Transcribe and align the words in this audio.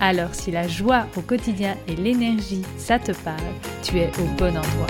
Alors 0.00 0.34
si 0.34 0.50
la 0.50 0.68
joie 0.68 1.06
au 1.16 1.22
quotidien 1.22 1.76
et 1.88 1.96
l'énergie, 1.96 2.62
ça 2.76 2.98
te 2.98 3.12
parle, 3.22 3.40
tu 3.82 3.98
es 3.98 4.10
au 4.18 4.26
bon 4.36 4.56
endroit. 4.56 4.86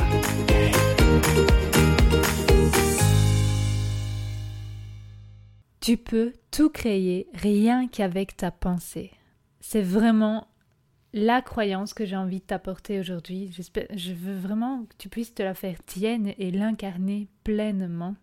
Tu 5.81 5.97
peux 5.99 6.33
tout 6.51 6.71
créer 6.71 7.29
rien 7.35 7.89
qu'avec 7.89 8.37
ta 8.37 8.51
pensée. 8.51 9.11
C'est 9.61 9.83
vraiment 9.83 10.49
la 11.13 11.43
croyance 11.43 11.95
que 11.95 12.05
j'ai 12.05 12.17
envie 12.17 12.41
de 12.41 12.45
t'apporter 12.45 12.99
aujourd'hui. 12.99 13.51
Je 13.95 14.13
veux 14.13 14.35
vraiment 14.35 14.85
que 14.85 14.95
tu 14.99 15.09
puisses 15.09 15.35
te 15.35 15.43
la 15.43 15.55
faire 15.55 15.77
tienne 15.85 16.33
et 16.39 16.51
l'incarner 16.51 17.29
pleinement. 17.45 18.17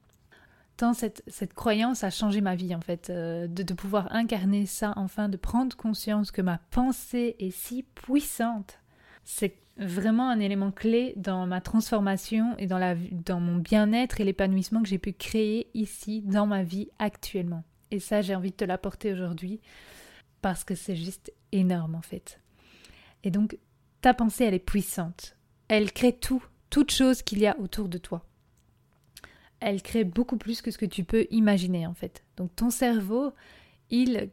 Cette, 0.93 1.53
croyance 1.53 2.03
a 2.03 2.09
changé 2.09 2.41
ma 2.41 2.55
vie 2.55 2.73
en 2.73 2.81
fait, 2.81 3.09
euh, 3.09 3.47
de, 3.47 3.63
de, 3.63 3.73
pouvoir 3.73 4.13
incarner 4.13 4.65
ça 4.65 4.93
enfin, 4.95 5.29
de 5.29 5.37
prendre 5.37 5.75
conscience 5.77 6.31
que 6.31 6.41
ma 6.41 6.57
pensée 6.71 7.35
est 7.39 7.51
si 7.51 7.83
puissante. 7.83 8.79
C'est 9.23 9.57
vraiment 9.77 10.29
un 10.29 10.39
élément 10.39 10.71
clé 10.71 11.13
dans 11.15 11.45
ma 11.47 11.61
transformation 11.61 12.55
et 12.57 12.67
dans, 12.67 12.77
la, 12.77 12.95
dans 13.11 13.39
mon 13.39 13.57
bien-être 13.57 14.21
et 14.21 14.23
l'épanouissement 14.23 14.81
que 14.81 14.89
j'ai 14.89 14.97
pu 14.97 15.13
créer 15.13 15.69
ici 15.73 16.21
dans 16.21 16.45
ma 16.45 16.63
vie 16.63 16.89
actuellement. 16.99 17.63
Et 17.91 17.99
ça, 17.99 18.21
j'ai 18.21 18.35
envie 18.35 18.51
de 18.51 18.55
te 18.55 18.65
l'apporter 18.65 19.13
aujourd'hui 19.13 19.59
parce 20.41 20.63
que 20.63 20.75
c'est 20.75 20.95
juste 20.95 21.31
énorme 21.51 21.95
en 21.95 22.01
fait. 22.01 22.39
Et 23.23 23.31
donc, 23.31 23.57
ta 24.01 24.13
pensée, 24.13 24.45
elle 24.45 24.53
est 24.53 24.59
puissante. 24.59 25.37
Elle 25.67 25.91
crée 25.91 26.13
tout, 26.13 26.43
toute 26.69 26.91
chose 26.91 27.21
qu'il 27.21 27.39
y 27.39 27.47
a 27.47 27.57
autour 27.59 27.87
de 27.87 27.97
toi. 27.97 28.25
Elle 29.61 29.81
crée 29.81 30.03
beaucoup 30.03 30.37
plus 30.37 30.61
que 30.61 30.71
ce 30.71 30.77
que 30.77 30.85
tu 30.85 31.03
peux 31.03 31.25
imaginer, 31.31 31.87
en 31.87 31.93
fait. 31.93 32.23
Donc, 32.35 32.55
ton 32.55 32.69
cerveau, 32.69 33.31
il 33.89 34.29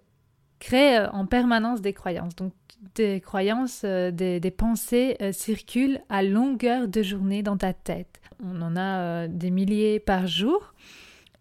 crée 0.58 0.98
euh, 0.98 1.10
en 1.10 1.26
permanence 1.26 1.80
des 1.80 1.92
croyances. 1.92 2.34
Donc, 2.36 2.52
des 2.94 3.20
croyances, 3.20 3.82
euh, 3.84 4.10
des, 4.10 4.50
pensées 4.50 5.16
euh, 5.20 5.32
circulent 5.32 6.00
à 6.08 6.22
longueur 6.22 6.88
de 6.88 7.02
journée 7.02 7.42
dans 7.42 7.56
ta 7.56 7.72
tête. 7.72 8.20
On 8.42 8.60
en 8.62 8.76
a 8.76 9.26
des 9.26 9.50
milliers 9.50 9.98
par 9.98 10.26
jour 10.26 10.74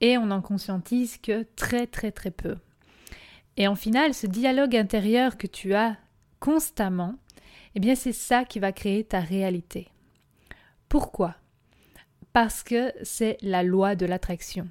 et 0.01 0.17
on 0.17 0.27
n'en 0.27 0.41
conscientise 0.41 1.17
que 1.17 1.45
très 1.55 1.85
très 1.85 2.11
très 2.11 2.31
peu. 2.31 2.55
Et 3.55 3.67
en 3.67 3.75
final, 3.75 4.13
ce 4.13 4.25
dialogue 4.25 4.75
intérieur 4.75 5.37
que 5.37 5.47
tu 5.47 5.75
as 5.75 5.95
constamment, 6.39 7.15
eh 7.75 7.79
bien 7.79 7.93
c'est 7.93 8.13
ça 8.13 8.45
qui 8.45 8.59
va 8.59 8.71
créer 8.71 9.03
ta 9.03 9.19
réalité. 9.19 9.89
Pourquoi? 10.89 11.35
Parce 12.39 12.61
que 12.61 12.93
c'est 13.01 13.37
la 13.41 13.63
loi 13.63 13.95
de 13.95 14.05
l'attraction. 14.05 14.67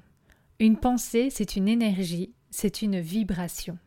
Une 0.57 0.77
pensée, 0.77 1.29
c'est 1.29 1.57
une 1.57 1.67
énergie, 1.67 2.31
c'est 2.49 2.81
une 2.81 3.01
vibration. 3.01 3.77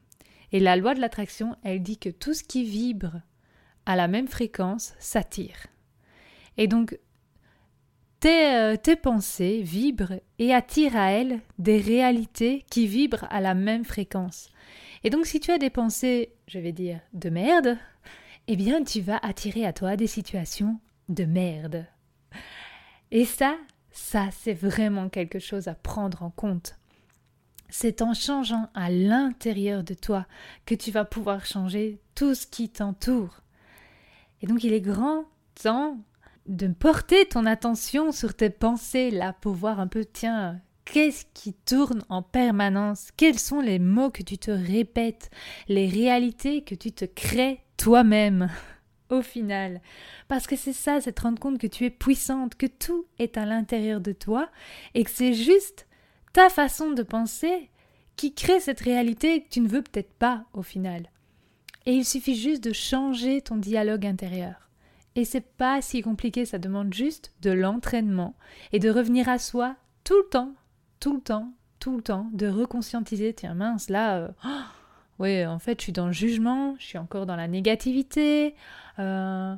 Et 0.53 0.61
la 0.61 0.77
loi 0.77 0.95
de 0.95 1.01
l'attraction, 1.01 1.57
elle 1.65 1.83
dit 1.83 1.97
que 1.97 2.11
tout 2.11 2.35
ce 2.35 2.45
qui 2.45 2.63
vibre 2.63 3.23
à 3.87 3.97
la 3.97 4.07
même 4.07 4.29
fréquence 4.29 4.93
s'attire. 4.99 5.67
Et 6.59 6.69
donc, 6.69 6.99
tes, 8.21 8.55
euh, 8.55 8.77
tes, 8.77 8.97
pensées 8.97 9.63
vibrent 9.63 10.21
et 10.39 10.53
attirent 10.53 10.99
à 10.99 11.13
elles 11.13 11.41
des 11.59 11.79
réalités 11.79 12.67
qui 12.71 12.87
vibrent 12.87 13.29
à 13.31 13.41
la 13.41 13.55
même 13.55 13.87
fréquence. 13.87 14.51
Et 15.05 15.09
donc, 15.09 15.25
si 15.25 15.41
tu 15.41 15.53
as 15.53 15.59
des 15.59 15.71
pensées, 15.71 16.35
je 16.49 16.59
vais 16.59 16.73
dire, 16.73 17.01
de 17.15 17.31
merde, 17.31 17.79
eh 18.47 18.57
bien 18.57 18.85
tu 18.85 19.01
vas 19.01 19.21
attirer 19.23 19.65
à 19.65 19.73
toi 19.73 19.97
des 19.97 20.07
situations 20.07 20.79
de 21.09 21.25
merde. 21.25 21.87
Et 23.13 23.25
ça, 23.25 23.57
ça 23.93 24.29
c'est 24.33 24.55
vraiment 24.55 25.09
quelque 25.09 25.39
chose 25.39 25.69
à 25.69 25.75
prendre 25.75 26.23
en 26.23 26.31
compte. 26.31 26.77
C'est 27.69 28.03
en 28.03 28.15
changeant 28.15 28.69
à 28.75 28.91
l'intérieur 28.91 29.85
de 29.85 29.95
toi 29.95 30.27
que 30.67 30.75
tu 30.75 30.91
vas 30.91 31.05
pouvoir 31.05 31.47
changer 31.47 32.01
tout 32.15 32.35
ce 32.35 32.47
qui 32.47 32.69
t'entoure. 32.69 33.43
Et 34.43 34.47
donc 34.47 34.65
il 34.65 34.73
est 34.73 34.81
grand 34.81 35.25
temps 35.63 35.99
de 36.47 36.67
porter 36.67 37.27
ton 37.27 37.47
attention 37.47 38.11
sur 38.11 38.35
tes 38.35 38.51
pensées 38.51 39.11
là 39.11 39.35
pour 39.41 39.55
voir 39.55 39.79
un 39.79 39.87
peu, 39.87 40.05
tiens, 40.05 40.61
qu'est-ce 40.85 41.25
qui 41.33 41.53
tourne 41.53 42.03
en 42.09 42.23
permanence? 42.23 43.11
Quels 43.17 43.39
sont 43.39 43.61
les 43.61 43.79
mots 43.79 44.11
que 44.11 44.23
tu 44.23 44.39
te 44.39 44.51
répètes? 44.51 45.31
Les 45.69 45.87
réalités 45.87 46.63
que 46.63 46.75
tu 46.75 46.93
te 46.93 47.05
crées 47.05 47.61
toi-même? 47.77 48.51
Au 49.11 49.23
final. 49.23 49.81
Parce 50.29 50.47
que 50.47 50.57
c'est 50.57 50.73
ça, 50.73 51.01
c'est 51.01 51.13
te 51.13 51.23
rendre 51.23 51.41
compte 51.41 51.59
que 51.59 51.67
tu 51.67 51.85
es 51.85 51.91
puissante, 51.91 52.55
que 52.55 52.67
tout 52.67 53.07
est 53.19 53.37
à 53.37 53.45
l'intérieur 53.45 54.01
de 54.01 54.13
toi 54.13 54.49
et 54.95 55.05
que 55.05 55.11
c'est 55.11 55.35
juste 55.35 55.87
ta 56.33 56.49
façon 56.49 56.91
de 56.93 57.03
penser 57.03 57.71
qui 58.17 58.35
crée 58.35 58.61
cette 58.61 58.81
réalité 58.81 59.43
que 59.43 59.49
tu 59.49 59.61
ne 59.61 59.69
veux 59.69 59.83
peut-être 59.83 60.13
pas 60.15 60.45
au 60.53 60.63
final. 60.63 61.11
Et 61.87 61.93
il 61.93 62.05
suffit 62.05 62.37
juste 62.37 62.63
de 62.63 62.73
changer 62.73 63.41
ton 63.41 63.57
dialogue 63.57 64.07
intérieur. 64.07 64.69
Et 65.17 65.25
c'est 65.25 65.41
pas 65.41 65.83
si 65.83 66.03
compliqué, 66.03 66.45
ça 66.45 66.59
demande 66.59 66.95
juste 66.95 67.33
de 67.43 67.51
l'entraînement 67.51 68.37
et 68.73 68.79
de 68.79 68.91
revenir 68.91 69.29
à 69.29 69.39
soi 69.39 69.77
tout 70.05 70.17
le 70.17 70.29
temps, 70.29 70.55
tout 71.01 71.15
le 71.15 71.21
temps, 71.21 71.53
tout 71.79 71.97
le 71.97 72.03
temps, 72.03 72.29
de 72.33 72.47
reconscientiser, 72.47 73.35
tiens 73.35 73.55
mince, 73.55 73.89
là, 73.89 74.19
euh, 74.19 74.29
oh, 74.45 74.49
oui, 75.21 75.45
en 75.45 75.59
fait, 75.59 75.79
je 75.79 75.85
suis 75.85 75.93
dans 75.93 76.07
le 76.07 76.13
jugement, 76.13 76.77
je 76.79 76.87
suis 76.87 76.99
encore 76.99 77.27
dans 77.27 77.37
la 77.37 77.47
négativité, 77.47 78.55
euh, 78.99 79.55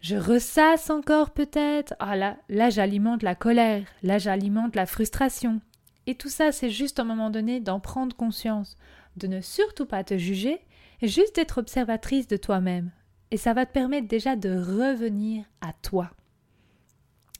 je 0.00 0.16
ressasse 0.16 0.88
encore 0.88 1.32
peut-être. 1.32 1.94
Ah 1.98 2.16
là, 2.16 2.38
là 2.48 2.70
j'alimente 2.70 3.22
la 3.22 3.34
colère, 3.34 3.84
là 4.02 4.16
j'alimente 4.16 4.74
la 4.74 4.86
frustration. 4.86 5.60
Et 6.06 6.14
tout 6.14 6.30
ça, 6.30 6.50
c'est 6.50 6.70
juste 6.70 6.98
à 6.98 7.02
un 7.02 7.04
moment 7.04 7.28
donné 7.28 7.60
d'en 7.60 7.78
prendre 7.78 8.16
conscience, 8.16 8.78
de 9.18 9.26
ne 9.26 9.42
surtout 9.42 9.84
pas 9.84 10.02
te 10.02 10.16
juger, 10.16 10.60
et 11.02 11.08
juste 11.08 11.36
d'être 11.36 11.58
observatrice 11.58 12.26
de 12.26 12.38
toi-même. 12.38 12.90
Et 13.30 13.36
ça 13.36 13.52
va 13.52 13.66
te 13.66 13.72
permettre 13.72 14.08
déjà 14.08 14.34
de 14.34 14.48
revenir 14.48 15.44
à 15.60 15.74
toi. 15.82 16.10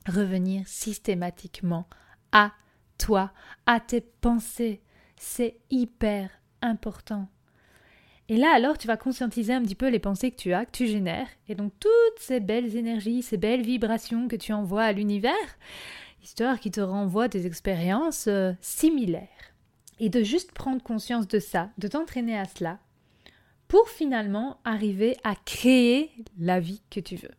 Revenir 0.07 0.69
systématiquement 0.69 1.87
à 2.33 2.53
toi, 2.99 3.33
à 3.65 3.81
tes 3.81 4.03
pensées. 4.03 4.83
C'est 5.17 5.57
hyper 5.71 6.29
important. 6.65 7.29
Et 8.29 8.37
là, 8.37 8.53
alors, 8.55 8.79
tu 8.79 8.87
vas 8.87 8.97
conscientiser 8.97 9.53
un 9.53 9.63
petit 9.63 9.75
peu 9.75 9.91
les 9.91 9.99
pensées 9.99 10.31
que 10.31 10.37
tu 10.37 10.55
as, 10.55 10.65
que 10.65 10.73
tu 10.73 10.87
génères, 10.87 11.29
et 11.49 11.55
donc 11.55 11.73
toutes 11.79 12.19
ces 12.19 12.41
belles 12.41 12.75
énergies, 12.75 13.23
ces 13.23 13.37
belles 13.37 13.63
vibrations 13.63 14.29
que 14.29 14.37
tu 14.37 14.53
envoies 14.53 14.83
à 14.83 14.93
l'univers, 14.93 15.33
histoire 16.23 16.59
qui 16.59 16.71
te 16.71 16.81
renvoie 16.81 17.29
des 17.29 17.47
expériences 17.47 18.27
euh, 18.29 18.53
similaires. 18.61 19.29
Et 20.01 20.09
de 20.09 20.23
juste 20.23 20.53
prendre 20.53 20.83
conscience 20.83 21.29
de 21.29 21.39
ça, 21.39 21.71
de 21.79 21.87
t'entraîner 21.87 22.37
à 22.37 22.47
cela, 22.47 22.79
pour 23.69 23.89
finalement 23.89 24.59
arriver 24.65 25.17
à 25.23 25.35
créer 25.35 26.11
la 26.39 26.61
vie 26.61 26.83
que 26.91 27.01
tu 27.01 27.17
veux. 27.17 27.31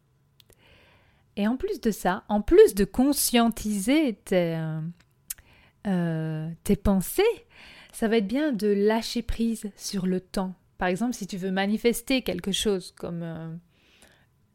Et 1.36 1.48
en 1.48 1.58
plus 1.58 1.82
de 1.82 1.92
ça, 1.92 2.24
en 2.30 2.42
plus 2.42 2.76
de 2.76 2.86
conscientiser 2.86 4.14
tes, 4.24 4.56
euh, 4.56 4.80
euh, 5.88 6.50
tes 6.64 6.76
pensées, 6.76 7.24
ça 7.96 8.10
va 8.10 8.18
être 8.18 8.28
bien 8.28 8.52
de 8.52 8.68
lâcher 8.68 9.22
prise 9.22 9.72
sur 9.78 10.06
le 10.06 10.20
temps. 10.20 10.54
Par 10.78 10.90
exemple, 10.90 11.14
si 11.14 11.28
tu 11.28 11.38
veux 11.38 11.52
manifester 11.52 12.24
quelque 12.24 12.52
chose 12.52 12.92
comme 12.92 13.24
euh, 13.24 13.48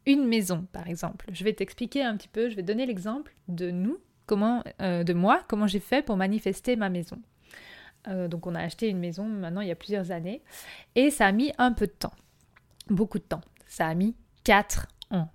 une 0.05 0.27
maison, 0.27 0.67
par 0.71 0.87
exemple. 0.87 1.25
Je 1.31 1.43
vais 1.43 1.53
t'expliquer 1.53 2.03
un 2.03 2.15
petit 2.17 2.27
peu, 2.27 2.49
je 2.49 2.55
vais 2.55 2.61
donner 2.61 2.85
l'exemple 2.85 3.35
de 3.47 3.71
nous, 3.71 3.97
comment, 4.27 4.63
euh, 4.79 5.03
de 5.03 5.13
moi, 5.13 5.43
comment 5.47 5.65
j'ai 5.65 5.79
fait 5.79 6.03
pour 6.03 6.17
manifester 6.17 6.75
ma 6.75 6.89
maison. 6.89 7.19
Euh, 8.07 8.27
donc 8.27 8.45
on 8.45 8.53
a 8.53 8.61
acheté 8.61 8.89
une 8.89 8.99
maison 8.99 9.25
maintenant 9.25 9.61
il 9.61 9.67
y 9.67 9.71
a 9.71 9.75
plusieurs 9.75 10.11
années 10.11 10.41
et 10.95 11.11
ça 11.11 11.27
a 11.27 11.31
mis 11.31 11.51
un 11.57 11.71
peu 11.71 11.87
de 11.87 11.91
temps, 11.91 12.13
beaucoup 12.91 13.17
de 13.17 13.23
temps. 13.23 13.41
Ça 13.65 13.87
a 13.87 13.95
mis 13.95 14.15
4 14.43 14.85
ans. 15.09 15.29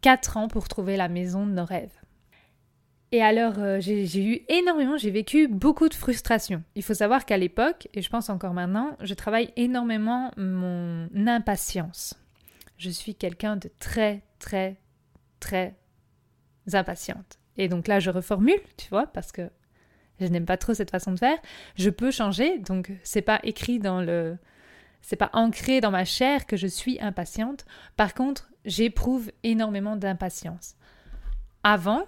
4 0.00 0.38
ans 0.38 0.48
pour 0.48 0.68
trouver 0.68 0.96
la 0.96 1.10
maison 1.10 1.46
de 1.46 1.52
nos 1.52 1.66
rêves. 1.66 2.01
Et 3.14 3.22
alors, 3.22 3.58
euh, 3.58 3.78
j'ai 3.78 4.24
eu 4.24 4.40
énormément, 4.48 4.96
j'ai 4.96 5.10
vécu 5.10 5.46
beaucoup 5.46 5.90
de 5.90 5.94
frustration. 5.94 6.62
Il 6.74 6.82
faut 6.82 6.94
savoir 6.94 7.26
qu'à 7.26 7.36
l'époque, 7.36 7.86
et 7.92 8.00
je 8.00 8.08
pense 8.08 8.30
encore 8.30 8.54
maintenant, 8.54 8.96
je 9.00 9.12
travaille 9.12 9.52
énormément 9.56 10.30
mon 10.38 11.08
impatience. 11.26 12.14
Je 12.78 12.88
suis 12.88 13.14
quelqu'un 13.14 13.56
de 13.56 13.70
très, 13.78 14.22
très, 14.38 14.80
très 15.40 15.76
impatiente. 16.72 17.38
Et 17.58 17.68
donc 17.68 17.86
là, 17.86 18.00
je 18.00 18.08
reformule, 18.08 18.60
tu 18.78 18.88
vois, 18.88 19.06
parce 19.06 19.30
que 19.30 19.50
je 20.18 20.26
n'aime 20.26 20.46
pas 20.46 20.56
trop 20.56 20.72
cette 20.72 20.90
façon 20.90 21.12
de 21.12 21.18
faire. 21.18 21.36
Je 21.76 21.90
peux 21.90 22.10
changer, 22.10 22.60
donc 22.60 22.92
c'est 23.02 23.22
pas 23.22 23.40
écrit 23.42 23.78
dans 23.78 24.00
le 24.00 24.38
c'est 25.02 25.16
pas 25.16 25.30
ancré 25.32 25.80
dans 25.80 25.90
ma 25.90 26.04
chair 26.04 26.46
que 26.46 26.56
je 26.56 26.68
suis 26.68 27.00
impatiente. 27.00 27.66
Par 27.96 28.14
contre, 28.14 28.50
j'éprouve 28.64 29.32
énormément 29.42 29.96
d'impatience. 29.96 30.76
Avant, 31.64 32.06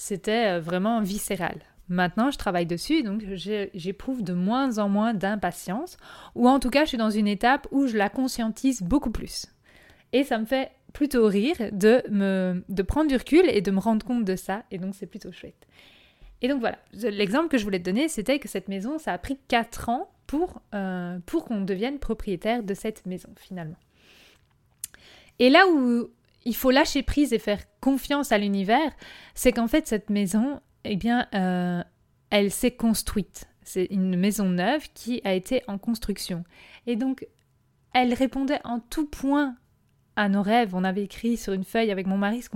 c'était 0.00 0.56
euh, 0.56 0.60
vraiment 0.60 1.02
viscéral. 1.02 1.58
Maintenant, 1.88 2.30
je 2.30 2.38
travaille 2.38 2.64
dessus, 2.64 3.02
donc 3.02 3.22
j'éprouve 3.34 4.22
de 4.22 4.32
moins 4.32 4.78
en 4.78 4.88
moins 4.88 5.12
d'impatience, 5.12 5.98
ou 6.34 6.48
en 6.48 6.58
tout 6.58 6.70
cas, 6.70 6.84
je 6.84 6.90
suis 6.90 6.98
dans 6.98 7.10
une 7.10 7.28
étape 7.28 7.68
où 7.70 7.86
je 7.86 7.98
la 7.98 8.08
conscientise 8.08 8.80
beaucoup 8.80 9.10
plus. 9.10 9.46
Et 10.12 10.24
ça 10.24 10.38
me 10.38 10.46
fait 10.46 10.70
plutôt 10.94 11.26
rire 11.26 11.56
de, 11.72 12.02
me, 12.10 12.64
de 12.68 12.82
prendre 12.82 13.08
du 13.08 13.16
recul 13.16 13.42
et 13.46 13.60
de 13.60 13.70
me 13.70 13.78
rendre 13.78 14.06
compte 14.06 14.24
de 14.24 14.36
ça, 14.36 14.62
et 14.70 14.78
donc 14.78 14.94
c'est 14.94 15.06
plutôt 15.06 15.32
chouette. 15.32 15.66
Et 16.40 16.48
donc 16.48 16.60
voilà, 16.60 16.78
l'exemple 16.92 17.48
que 17.48 17.58
je 17.58 17.64
voulais 17.64 17.80
te 17.80 17.84
donner, 17.84 18.08
c'était 18.08 18.38
que 18.38 18.48
cette 18.48 18.68
maison, 18.68 18.98
ça 18.98 19.12
a 19.12 19.18
pris 19.18 19.38
4 19.48 19.90
ans 19.90 20.10
pour, 20.26 20.62
euh, 20.74 21.18
pour 21.26 21.44
qu'on 21.44 21.60
devienne 21.60 21.98
propriétaire 21.98 22.62
de 22.62 22.72
cette 22.72 23.04
maison 23.04 23.28
finalement. 23.36 23.76
Et 25.40 25.50
là 25.50 25.66
où 25.68 26.08
il 26.44 26.54
faut 26.54 26.70
lâcher 26.70 27.02
prise 27.02 27.32
et 27.32 27.38
faire 27.38 27.60
confiance 27.80 28.32
à 28.32 28.38
l'univers, 28.38 28.92
c'est 29.34 29.52
qu'en 29.52 29.68
fait 29.68 29.86
cette 29.86 30.10
maison, 30.10 30.60
eh 30.84 30.96
bien, 30.96 31.26
euh, 31.34 31.82
elle 32.30 32.50
s'est 32.50 32.70
construite. 32.70 33.46
C'est 33.62 33.86
une 33.90 34.16
maison 34.16 34.48
neuve 34.48 34.88
qui 34.94 35.20
a 35.24 35.34
été 35.34 35.62
en 35.68 35.78
construction. 35.78 36.44
Et 36.86 36.96
donc, 36.96 37.26
elle 37.92 38.14
répondait 38.14 38.60
en 38.64 38.80
tout 38.80 39.06
point 39.06 39.56
à 40.16 40.28
nos 40.28 40.42
rêves. 40.42 40.74
On 40.74 40.84
avait 40.84 41.04
écrit 41.04 41.36
sur 41.36 41.52
une 41.52 41.64
feuille 41.64 41.90
avec 41.90 42.06
mon 42.06 42.18
mari 42.18 42.42
ce 42.42 42.48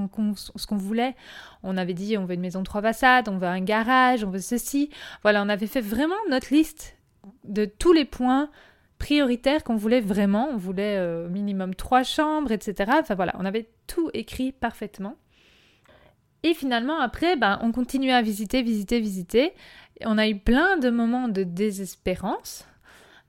qu'on 0.66 0.76
voulait. 0.76 1.14
On 1.62 1.76
avait 1.76 1.94
dit 1.94 2.16
on 2.16 2.24
veut 2.24 2.34
une 2.34 2.40
maison 2.40 2.60
de 2.60 2.64
trois 2.64 2.82
façades, 2.82 3.28
on 3.28 3.38
veut 3.38 3.46
un 3.46 3.60
garage, 3.60 4.24
on 4.24 4.30
veut 4.30 4.40
ceci. 4.40 4.90
Voilà, 5.22 5.42
on 5.42 5.48
avait 5.48 5.66
fait 5.66 5.80
vraiment 5.80 6.14
notre 6.30 6.52
liste 6.52 6.96
de 7.44 7.64
tous 7.64 7.92
les 7.92 8.04
points 8.04 8.50
prioritaires 9.04 9.62
qu'on 9.64 9.76
voulait 9.76 10.00
vraiment. 10.00 10.48
On 10.50 10.56
voulait 10.56 10.96
euh, 10.96 11.28
minimum 11.28 11.74
trois 11.74 12.04
chambres, 12.04 12.52
etc. 12.52 12.90
Enfin 13.00 13.14
voilà, 13.14 13.34
on 13.38 13.44
avait 13.44 13.68
tout 13.86 14.08
écrit 14.14 14.50
parfaitement. 14.50 15.16
Et 16.42 16.54
finalement, 16.54 16.98
après, 16.98 17.36
ben, 17.36 17.58
on 17.60 17.70
continuait 17.70 18.14
à 18.14 18.22
visiter, 18.22 18.62
visiter, 18.62 19.00
visiter. 19.00 19.52
On 20.06 20.16
a 20.16 20.26
eu 20.26 20.38
plein 20.38 20.78
de 20.78 20.88
moments 20.88 21.28
de 21.28 21.42
désespérance, 21.42 22.66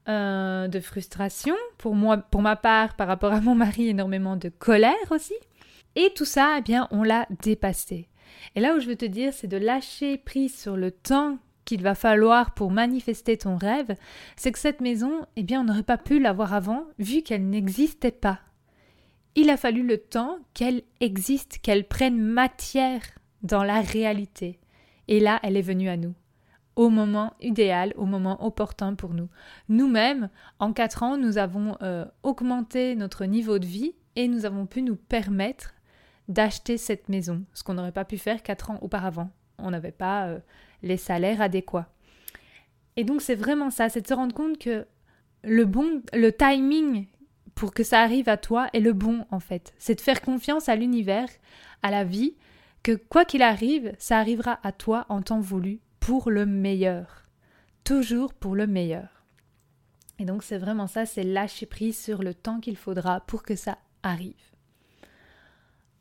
euh, 0.08 0.70
de 0.70 0.80
frustration, 0.80 1.56
pour 1.78 1.94
moi, 1.94 2.18
pour 2.20 2.42
ma 2.42 2.56
part, 2.56 2.96
par 2.96 3.08
rapport 3.08 3.34
à 3.34 3.42
mon 3.42 3.56
mari, 3.56 3.90
énormément 3.90 4.38
de 4.38 4.48
colère 4.48 5.12
aussi. 5.12 5.36
Et 5.98 6.10
tout 6.16 6.24
ça, 6.24 6.56
eh 6.58 6.62
bien, 6.62 6.88
on 6.92 7.04
l'a 7.04 7.28
dépassé. 7.42 8.08
Et 8.56 8.62
là 8.62 8.76
où 8.76 8.80
je 8.80 8.88
veux 8.88 8.96
te 8.96 9.06
dire, 9.06 9.34
c'est 9.34 9.48
de 9.48 9.58
lâcher 9.58 10.18
prise 10.18 10.58
sur 10.58 10.78
le 10.78 10.92
temps 10.92 11.38
qu'il 11.66 11.82
va 11.82 11.96
falloir 11.96 12.54
pour 12.54 12.72
manifester 12.72 13.38
ton 13.38 13.58
rêve, 13.58 13.96
c'est 14.36 14.52
que 14.52 14.60
cette 14.60 14.82
maison, 14.82 15.26
eh 15.36 15.44
bien, 15.44 15.62
on 15.62 15.64
n'aurait 15.66 15.84
pas 15.84 15.98
pu 15.98 16.20
l'avoir 16.20 16.54
avant, 16.54 16.86
vu 17.00 17.22
qu'elle 17.22 17.50
n'existait 17.50 18.12
pas. 18.12 18.40
Il 19.36 19.50
a 19.50 19.58
fallu 19.58 19.86
le 19.86 19.98
temps 19.98 20.38
qu'elle 20.54 20.84
existe, 21.02 21.60
qu'elle 21.60 21.88
prenne 21.88 22.20
matière 22.20 23.02
dans 23.42 23.64
la 23.64 23.82
réalité. 23.82 24.60
Et 25.08 25.20
là, 25.20 25.40
elle 25.44 25.58
est 25.58 25.62
venue 25.62 25.90
à 25.90 25.98
nous 25.98 26.14
au 26.76 26.90
moment 26.90 27.34
idéal, 27.40 27.94
au 27.96 28.06
moment 28.06 28.46
opportun 28.46 28.96
pour 28.96 29.14
nous. 29.14 29.30
Nous-mêmes, 29.70 30.30
en 30.60 30.74
quatre 30.74 31.04
ans, 31.04 31.18
nous 31.18 31.38
avons 31.38 31.78
euh, 31.82 32.06
augmenté 32.24 32.96
notre 32.96 33.26
niveau 33.26 33.60
de 33.60 33.66
vie 33.66 33.96
et 34.16 34.28
nous 34.28 34.46
avons 34.46 34.66
pu 34.66 34.82
nous 34.82 34.96
permettre 34.96 35.74
d'acheter 36.28 36.78
cette 36.78 37.08
maison, 37.10 37.44
ce 37.54 37.64
qu'on 37.64 37.76
n'aurait 37.76 37.92
pas 37.92 38.06
pu 38.06 38.18
faire 38.18 38.44
quatre 38.44 38.72
ans 38.72 38.80
auparavant. 38.82 39.30
On 39.58 39.72
n'avait 39.72 39.92
pas 39.92 40.28
euh, 40.28 40.40
les 40.86 40.98
salaires 40.98 41.42
adéquats. 41.42 41.90
Et 42.96 43.04
donc 43.04 43.22
c'est 43.22 43.36
vraiment 43.36 43.70
ça, 43.70 43.90
c'est 43.90 44.02
de 44.02 44.08
se 44.08 44.14
rendre 44.14 44.34
compte 44.34 44.58
que 44.58 44.88
le 45.44 45.66
bon, 45.66 46.02
le 46.14 46.32
timing 46.32 47.08
pour 47.56 47.74
que 47.74 47.84
ça 47.84 48.02
arrive 48.02 48.30
à 48.30 48.38
toi 48.38 48.68
est 48.74 48.80
le 48.80 48.94
bon 48.94 49.26
en 49.32 49.40
fait. 49.40 49.74
C'est 49.78 49.96
de 49.96 50.02
faire 50.02 50.22
confiance 50.22 50.70
à 50.70 50.76
l'univers, 50.76 51.28
à 51.82 51.92
la 51.92 52.04
vie, 52.04 52.36
que 52.84 52.94
quoi 52.94 53.26
qu'il 53.26 53.42
arrive, 53.42 53.94
ça 53.98 54.20
arrivera 54.20 54.60
à 54.64 54.72
toi 54.72 55.06
en 55.10 55.22
temps 55.22 55.40
voulu 55.40 55.80
pour 56.00 56.30
le 56.30 56.46
meilleur. 56.46 57.24
Toujours 57.84 58.34
pour 58.34 58.56
le 58.56 58.68
meilleur. 58.68 59.26
Et 60.20 60.26
donc 60.26 60.44
c'est 60.44 60.58
vraiment 60.58 60.88
ça, 60.88 61.06
c'est 61.06 61.24
lâcher 61.24 61.66
prise 61.66 61.98
sur 61.98 62.24
le 62.24 62.34
temps 62.34 62.60
qu'il 62.60 62.78
faudra 62.78 63.22
pour 63.22 63.44
que 63.44 63.56
ça 63.56 63.78
arrive. 64.04 64.34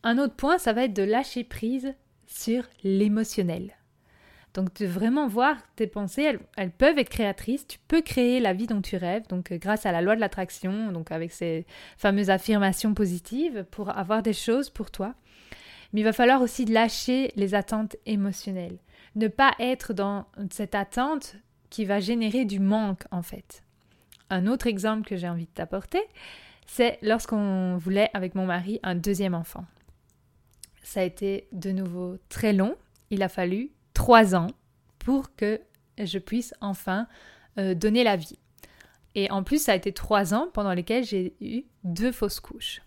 Un 0.03 0.19
autre 0.19 0.35
point, 0.37 0.59
ça 0.59 0.73
va 0.75 0.85
être 0.85 0.93
de 0.93 1.03
lâcher 1.03 1.45
prise 1.45 1.95
sur 2.27 2.65
l'émotionnel. 2.83 3.73
Donc 4.55 4.73
de 4.75 4.87
vraiment 4.87 5.27
voir 5.27 5.57
tes 5.77 5.87
pensées, 5.89 6.39
elles, 6.57 6.71
peuvent 6.71 6.99
être 6.99 7.09
créatrices, 7.09 7.67
tu 7.67 7.79
peux 7.89 8.03
créer 8.03 8.39
la 8.39 8.53
vie 8.53 8.69
dont 8.69 8.81
tu 8.81 8.97
rêves, 8.97 9.27
donc 9.29 9.51
euh, 9.51 9.59
grâce 9.59 9.85
à 9.85 9.93
la 9.93 10.01
loi 10.01 10.15
de 10.15 10.21
l'attraction, 10.21 10.93
donc 10.93 11.11
avec 11.11 11.33
ces 11.33 11.67
fameuses 11.99 12.31
affirmations 12.31 12.95
positives 12.95 13.67
pour 13.73 13.97
avoir 13.97 14.23
des 14.23 14.33
choses 14.33 14.71
pour 14.71 14.93
toi. 14.93 15.15
Mais 15.93 16.01
il 16.01 16.05
va 16.05 16.13
falloir 16.13 16.41
aussi 16.41 16.65
lâcher 16.65 17.33
les 17.37 17.55
attentes 17.55 17.97
émotionnelles 18.07 18.79
ne 19.15 19.29
pas 19.29 19.55
être 19.59 19.93
dans 19.93 20.27
cette 20.51 20.75
attente 20.75 21.37
qui 21.71 21.85
va 21.85 22.01
générer 22.01 22.45
du 22.45 22.61
manque 22.61 23.05
en 23.11 23.23
fait. 23.23 23.63
Un 24.31 24.47
autre 24.47 24.67
exemple 24.67 25.07
que 25.07 25.17
j'ai 25.17 25.29
envie 25.29 25.47
de 25.47 25.51
t'apporter, 25.51 26.03
c'est 26.67 26.99
lorsqu'on 27.03 27.77
voulait 27.77 28.11
avec 28.15 28.35
mon 28.35 28.47
mari 28.47 28.81
un 28.83 28.95
deuxième 28.95 29.35
enfant. 29.35 29.65
Ça 30.83 31.01
a 31.01 31.05
été 31.05 31.49
de 31.53 31.71
nouveau 31.71 32.17
très 32.29 32.53
long. 32.53 32.77
Il 33.11 33.23
a 33.23 33.29
fallu 33.29 33.71
trois 34.05 34.35
ans 34.35 34.49
pour 34.99 35.35
que 35.35 35.63
je 35.97 36.19
puisse 36.19 36.53
enfin 36.61 37.07
euh, 37.57 37.75
donner 37.75 38.05
la 38.05 38.17
vie. 38.17 38.39
Et 39.15 39.31
en 39.31 39.43
plus, 39.43 39.63
ça 39.63 39.73
a 39.73 39.77
été 39.77 39.93
trois 39.93 40.35
ans 40.35 40.49
pendant 40.53 40.75
lesquels 40.75 41.05
j'ai 41.05 41.35
eu 41.41 41.63
deux 41.85 42.13
fausses 42.13 42.39
couches. 42.39 42.83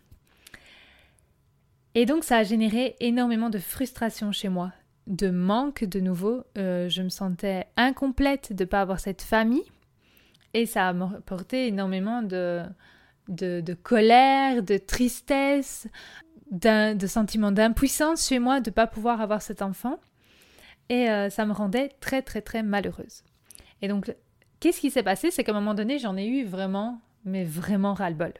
Et 1.95 2.05
donc, 2.05 2.23
ça 2.23 2.37
a 2.37 2.43
généré 2.43 2.95
énormément 2.99 3.49
de 3.49 3.57
frustration 3.57 4.31
chez 4.31 4.47
moi, 4.47 4.71
de 5.07 5.31
manque 5.31 5.85
de 5.85 5.99
nouveau. 5.99 6.43
Euh, 6.55 6.87
je 6.87 7.01
me 7.01 7.09
sentais 7.09 7.65
incomplète 7.77 8.53
de 8.53 8.63
ne 8.63 8.69
pas 8.69 8.81
avoir 8.81 8.99
cette 8.99 9.23
famille. 9.23 9.65
Et 10.53 10.67
ça 10.67 10.87
a 10.87 10.89
apporté 10.89 11.65
énormément 11.65 12.21
de, 12.21 12.61
de, 13.27 13.73
colère, 13.73 14.61
de 14.61 14.77
tristesse, 14.77 15.87
de 16.51 17.07
sentiment 17.07 17.51
d'impuissance 17.51 18.27
chez 18.27 18.37
moi 18.37 18.59
de 18.59 18.69
ne 18.69 18.73
pas 18.75 18.85
pouvoir 18.85 19.19
avoir 19.19 19.41
cet 19.41 19.63
enfant. 19.63 19.99
Et 20.89 21.09
euh, 21.09 21.29
ça 21.29 21.45
me 21.45 21.53
rendait 21.53 21.89
très 21.99 22.21
très 22.21 22.41
très 22.41 22.63
malheureuse. 22.63 23.23
Et 23.81 23.87
donc, 23.87 24.13
qu'est-ce 24.59 24.79
qui 24.79 24.91
s'est 24.91 25.03
passé? 25.03 25.31
C'est 25.31 25.43
qu'à 25.43 25.51
un 25.51 25.55
moment 25.55 25.73
donné, 25.73 25.99
j'en 25.99 26.17
ai 26.17 26.25
eu 26.25 26.45
vraiment, 26.45 27.01
mais 27.25 27.43
vraiment 27.43 27.93
ras-le-bol. 27.93 28.33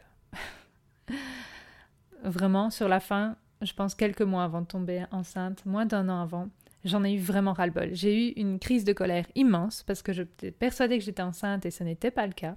vraiment, 2.24 2.70
sur 2.70 2.88
la 2.88 3.00
fin, 3.00 3.36
je 3.62 3.74
pense 3.74 3.96
quelques 3.96 4.22
mois 4.22 4.44
avant 4.44 4.62
de 4.62 4.68
tomber 4.68 5.04
enceinte, 5.12 5.66
moins 5.66 5.86
d'un 5.86 6.10
an 6.10 6.22
avant, 6.22 6.50
j'en 6.86 7.04
ai 7.04 7.13
eu 7.13 7.20
vraiment 7.20 7.54
ras-le-bol. 7.54 7.89
J'ai 7.94 8.30
eu 8.30 8.34
une 8.34 8.60
crise 8.60 8.84
de 8.86 8.94
colère 8.94 9.25
immense 9.36 9.84
parce 9.84 10.01
que 10.01 10.13
j'étais 10.13 10.51
persuadée 10.51 10.98
que 10.98 11.04
j'étais 11.04 11.22
enceinte 11.22 11.66
et 11.66 11.72
ce 11.72 11.84
n'était 11.84 12.12
pas 12.12 12.25
le 12.25 12.34
cas. 12.34 12.56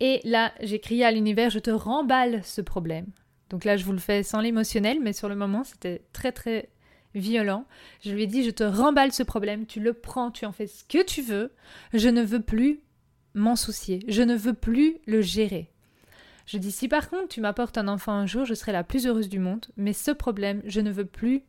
Et 0.00 0.20
là, 0.24 0.52
j'ai 0.60 0.78
crié 0.78 1.04
à 1.04 1.10
l'univers, 1.10 1.50
je 1.50 1.58
te 1.58 1.70
remballe 1.70 2.44
ce 2.44 2.60
problème. 2.60 3.06
Donc 3.48 3.64
là, 3.64 3.76
je 3.76 3.84
vous 3.84 3.92
le 3.92 3.98
fais 3.98 4.22
sans 4.22 4.40
l'émotionnel, 4.40 4.98
mais 5.00 5.12
sur 5.12 5.28
le 5.28 5.36
moment, 5.36 5.64
c'était 5.64 6.02
très 6.12 6.32
très 6.32 6.68
violent. 7.16 7.66
Je 8.04 8.12
lui 8.12 8.24
ai 8.24 8.26
dit, 8.26 8.44
je 8.44 8.50
te 8.50 8.62
remballe 8.62 9.12
ce 9.12 9.22
problème, 9.22 9.66
tu 9.66 9.80
le 9.80 9.92
prends, 9.92 10.30
tu 10.30 10.46
en 10.46 10.52
fais 10.52 10.66
ce 10.66 10.84
que 10.84 11.02
tu 11.02 11.22
veux, 11.22 11.52
je 11.92 12.08
ne 12.08 12.22
veux 12.22 12.40
plus 12.40 12.80
m'en 13.34 13.56
soucier, 13.56 14.04
je 14.08 14.22
ne 14.22 14.36
veux 14.36 14.54
plus 14.54 14.98
le 15.06 15.20
gérer. 15.20 15.70
Je 16.46 16.58
dis 16.58 16.70
si 16.70 16.86
par 16.88 17.10
contre 17.10 17.28
tu 17.28 17.40
m'apportes 17.40 17.76
un 17.76 17.88
enfant 17.88 18.12
un 18.12 18.26
jour, 18.26 18.44
je 18.44 18.54
serai 18.54 18.72
la 18.72 18.84
plus 18.84 19.06
heureuse 19.06 19.28
du 19.28 19.40
monde, 19.40 19.66
mais 19.76 19.92
ce 19.92 20.12
problème, 20.12 20.62
je 20.64 20.80
ne 20.80 20.90
veux 20.92 21.04
plus, 21.04 21.42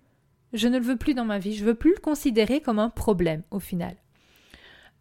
je 0.53 0.67
ne 0.67 0.79
le 0.79 0.83
veux 0.83 0.97
plus 0.97 1.13
dans 1.13 1.25
ma 1.25 1.37
vie, 1.37 1.53
je 1.53 1.65
veux 1.65 1.75
plus 1.75 1.93
le 1.93 2.01
considérer 2.01 2.61
comme 2.61 2.79
un 2.79 2.89
problème 2.89 3.43
au 3.51 3.59
final. 3.59 3.95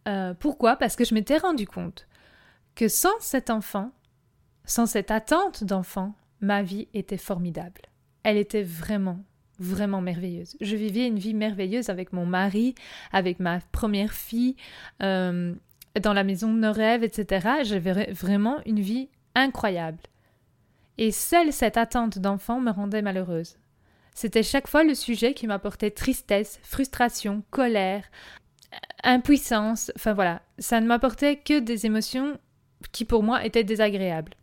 Euh, 0.07 0.33
pourquoi? 0.33 0.75
Parce 0.75 0.95
que 0.95 1.03
je 1.03 1.13
m'étais 1.13 1.37
rendu 1.37 1.65
compte 1.65 2.07
que 2.75 2.87
sans 2.87 3.19
cet 3.19 3.49
enfant, 3.49 3.91
sans 4.65 4.85
cette 4.85 5.11
attente 5.11 5.63
d'enfant, 5.63 6.13
ma 6.41 6.61
vie 6.61 6.87
était 6.93 7.17
formidable. 7.17 7.81
Elle 8.23 8.37
était 8.37 8.63
vraiment, 8.63 9.23
vraiment 9.59 10.01
merveilleuse. 10.01 10.55
Je 10.61 10.75
vivais 10.75 11.07
une 11.07 11.19
vie 11.19 11.33
merveilleuse 11.33 11.89
avec 11.89 12.13
mon 12.13 12.25
mari, 12.25 12.75
avec 13.11 13.39
ma 13.39 13.59
première 13.71 14.13
fille, 14.13 14.55
euh, 15.01 15.53
dans 16.01 16.13
la 16.13 16.23
maison 16.23 16.53
de 16.53 16.59
nos 16.59 16.71
rêves, 16.71 17.03
etc. 17.03 17.47
J'avais 17.63 18.11
vraiment 18.11 18.59
une 18.65 18.79
vie 18.79 19.09
incroyable. 19.35 19.99
Et 20.97 21.11
seule 21.11 21.53
cette 21.53 21.77
attente 21.77 22.19
d'enfant 22.19 22.59
me 22.59 22.71
rendait 22.71 23.01
malheureuse. 23.01 23.57
C'était 24.13 24.43
chaque 24.43 24.67
fois 24.67 24.83
le 24.83 24.95
sujet 24.95 25.35
qui 25.35 25.45
m'apportait 25.45 25.91
tristesse, 25.91 26.59
frustration, 26.63 27.43
colère, 27.51 28.03
impuissance, 29.03 29.91
enfin 29.95 30.13
voilà, 30.13 30.41
ça 30.57 30.81
ne 30.81 30.87
m'apportait 30.87 31.37
que 31.37 31.59
des 31.59 31.85
émotions 31.85 32.39
qui 32.91 33.05
pour 33.05 33.21
moi 33.21 33.45
étaient 33.45 33.63
désagréables. 33.63 34.33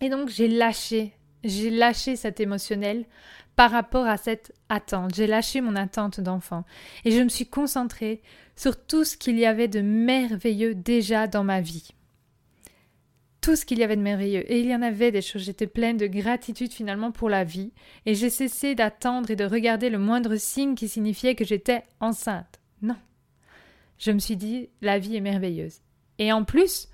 Et 0.00 0.08
donc 0.08 0.30
j'ai 0.30 0.48
lâché, 0.48 1.12
j'ai 1.44 1.70
lâché 1.70 2.16
cet 2.16 2.40
émotionnel 2.40 3.04
par 3.56 3.70
rapport 3.70 4.06
à 4.06 4.16
cette 4.16 4.52
attente, 4.68 5.14
j'ai 5.14 5.26
lâché 5.26 5.60
mon 5.60 5.74
attente 5.74 6.20
d'enfant 6.20 6.64
et 7.04 7.10
je 7.10 7.20
me 7.20 7.28
suis 7.28 7.46
concentrée 7.46 8.22
sur 8.54 8.76
tout 8.86 9.04
ce 9.04 9.16
qu'il 9.16 9.38
y 9.38 9.46
avait 9.46 9.68
de 9.68 9.80
merveilleux 9.80 10.74
déjà 10.74 11.26
dans 11.26 11.44
ma 11.44 11.60
vie 11.60 11.90
tout 13.48 13.56
ce 13.56 13.64
qu'il 13.64 13.78
y 13.78 13.82
avait 13.82 13.96
de 13.96 14.02
merveilleux. 14.02 14.50
Et 14.52 14.60
il 14.60 14.66
y 14.66 14.74
en 14.74 14.82
avait 14.82 15.10
des 15.10 15.22
choses. 15.22 15.42
J'étais 15.42 15.66
pleine 15.66 15.96
de 15.96 16.06
gratitude 16.06 16.70
finalement 16.70 17.12
pour 17.12 17.30
la 17.30 17.44
vie. 17.44 17.72
Et 18.04 18.14
j'ai 18.14 18.28
cessé 18.28 18.74
d'attendre 18.74 19.30
et 19.30 19.36
de 19.36 19.44
regarder 19.44 19.88
le 19.88 19.98
moindre 19.98 20.36
signe 20.36 20.74
qui 20.74 20.86
signifiait 20.86 21.34
que 21.34 21.46
j'étais 21.46 21.84
enceinte. 22.00 22.60
Non. 22.82 22.96
Je 23.98 24.10
me 24.10 24.18
suis 24.18 24.36
dit, 24.36 24.68
la 24.82 24.98
vie 24.98 25.16
est 25.16 25.20
merveilleuse. 25.20 25.80
Et 26.18 26.30
en 26.30 26.44
plus, 26.44 26.88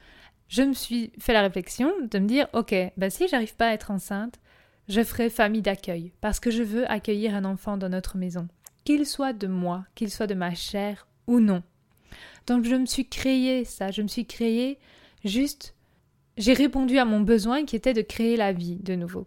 je 0.48 0.62
me 0.62 0.72
suis 0.72 1.12
fait 1.18 1.32
la 1.32 1.42
réflexion 1.42 1.92
de 2.10 2.18
me 2.18 2.26
dire, 2.26 2.48
ok, 2.52 2.74
ben 2.96 3.10
si 3.10 3.28
j'arrive 3.28 3.56
pas 3.56 3.68
à 3.68 3.72
être 3.72 3.90
enceinte, 3.90 4.40
je 4.88 5.02
ferai 5.02 5.30
famille 5.30 5.62
d'accueil, 5.62 6.12
parce 6.20 6.40
que 6.40 6.50
je 6.50 6.62
veux 6.62 6.90
accueillir 6.90 7.34
un 7.34 7.44
enfant 7.44 7.76
dans 7.76 7.88
notre 7.88 8.16
maison, 8.16 8.48
qu'il 8.84 9.06
soit 9.06 9.32
de 9.32 9.46
moi, 9.46 9.84
qu'il 9.94 10.10
soit 10.10 10.26
de 10.26 10.34
ma 10.34 10.54
chair 10.54 11.06
ou 11.26 11.40
non. 11.40 11.62
Donc 12.46 12.64
je 12.64 12.74
me 12.74 12.86
suis 12.86 13.08
créé 13.08 13.64
ça, 13.64 13.90
je 13.90 14.02
me 14.02 14.08
suis 14.08 14.26
créé 14.26 14.78
juste, 15.24 15.74
j'ai 16.36 16.52
répondu 16.52 16.98
à 16.98 17.04
mon 17.04 17.20
besoin 17.20 17.64
qui 17.64 17.76
était 17.76 17.94
de 17.94 18.02
créer 18.02 18.36
la 18.36 18.52
vie 18.52 18.76
de 18.76 18.94
nouveau. 18.94 19.26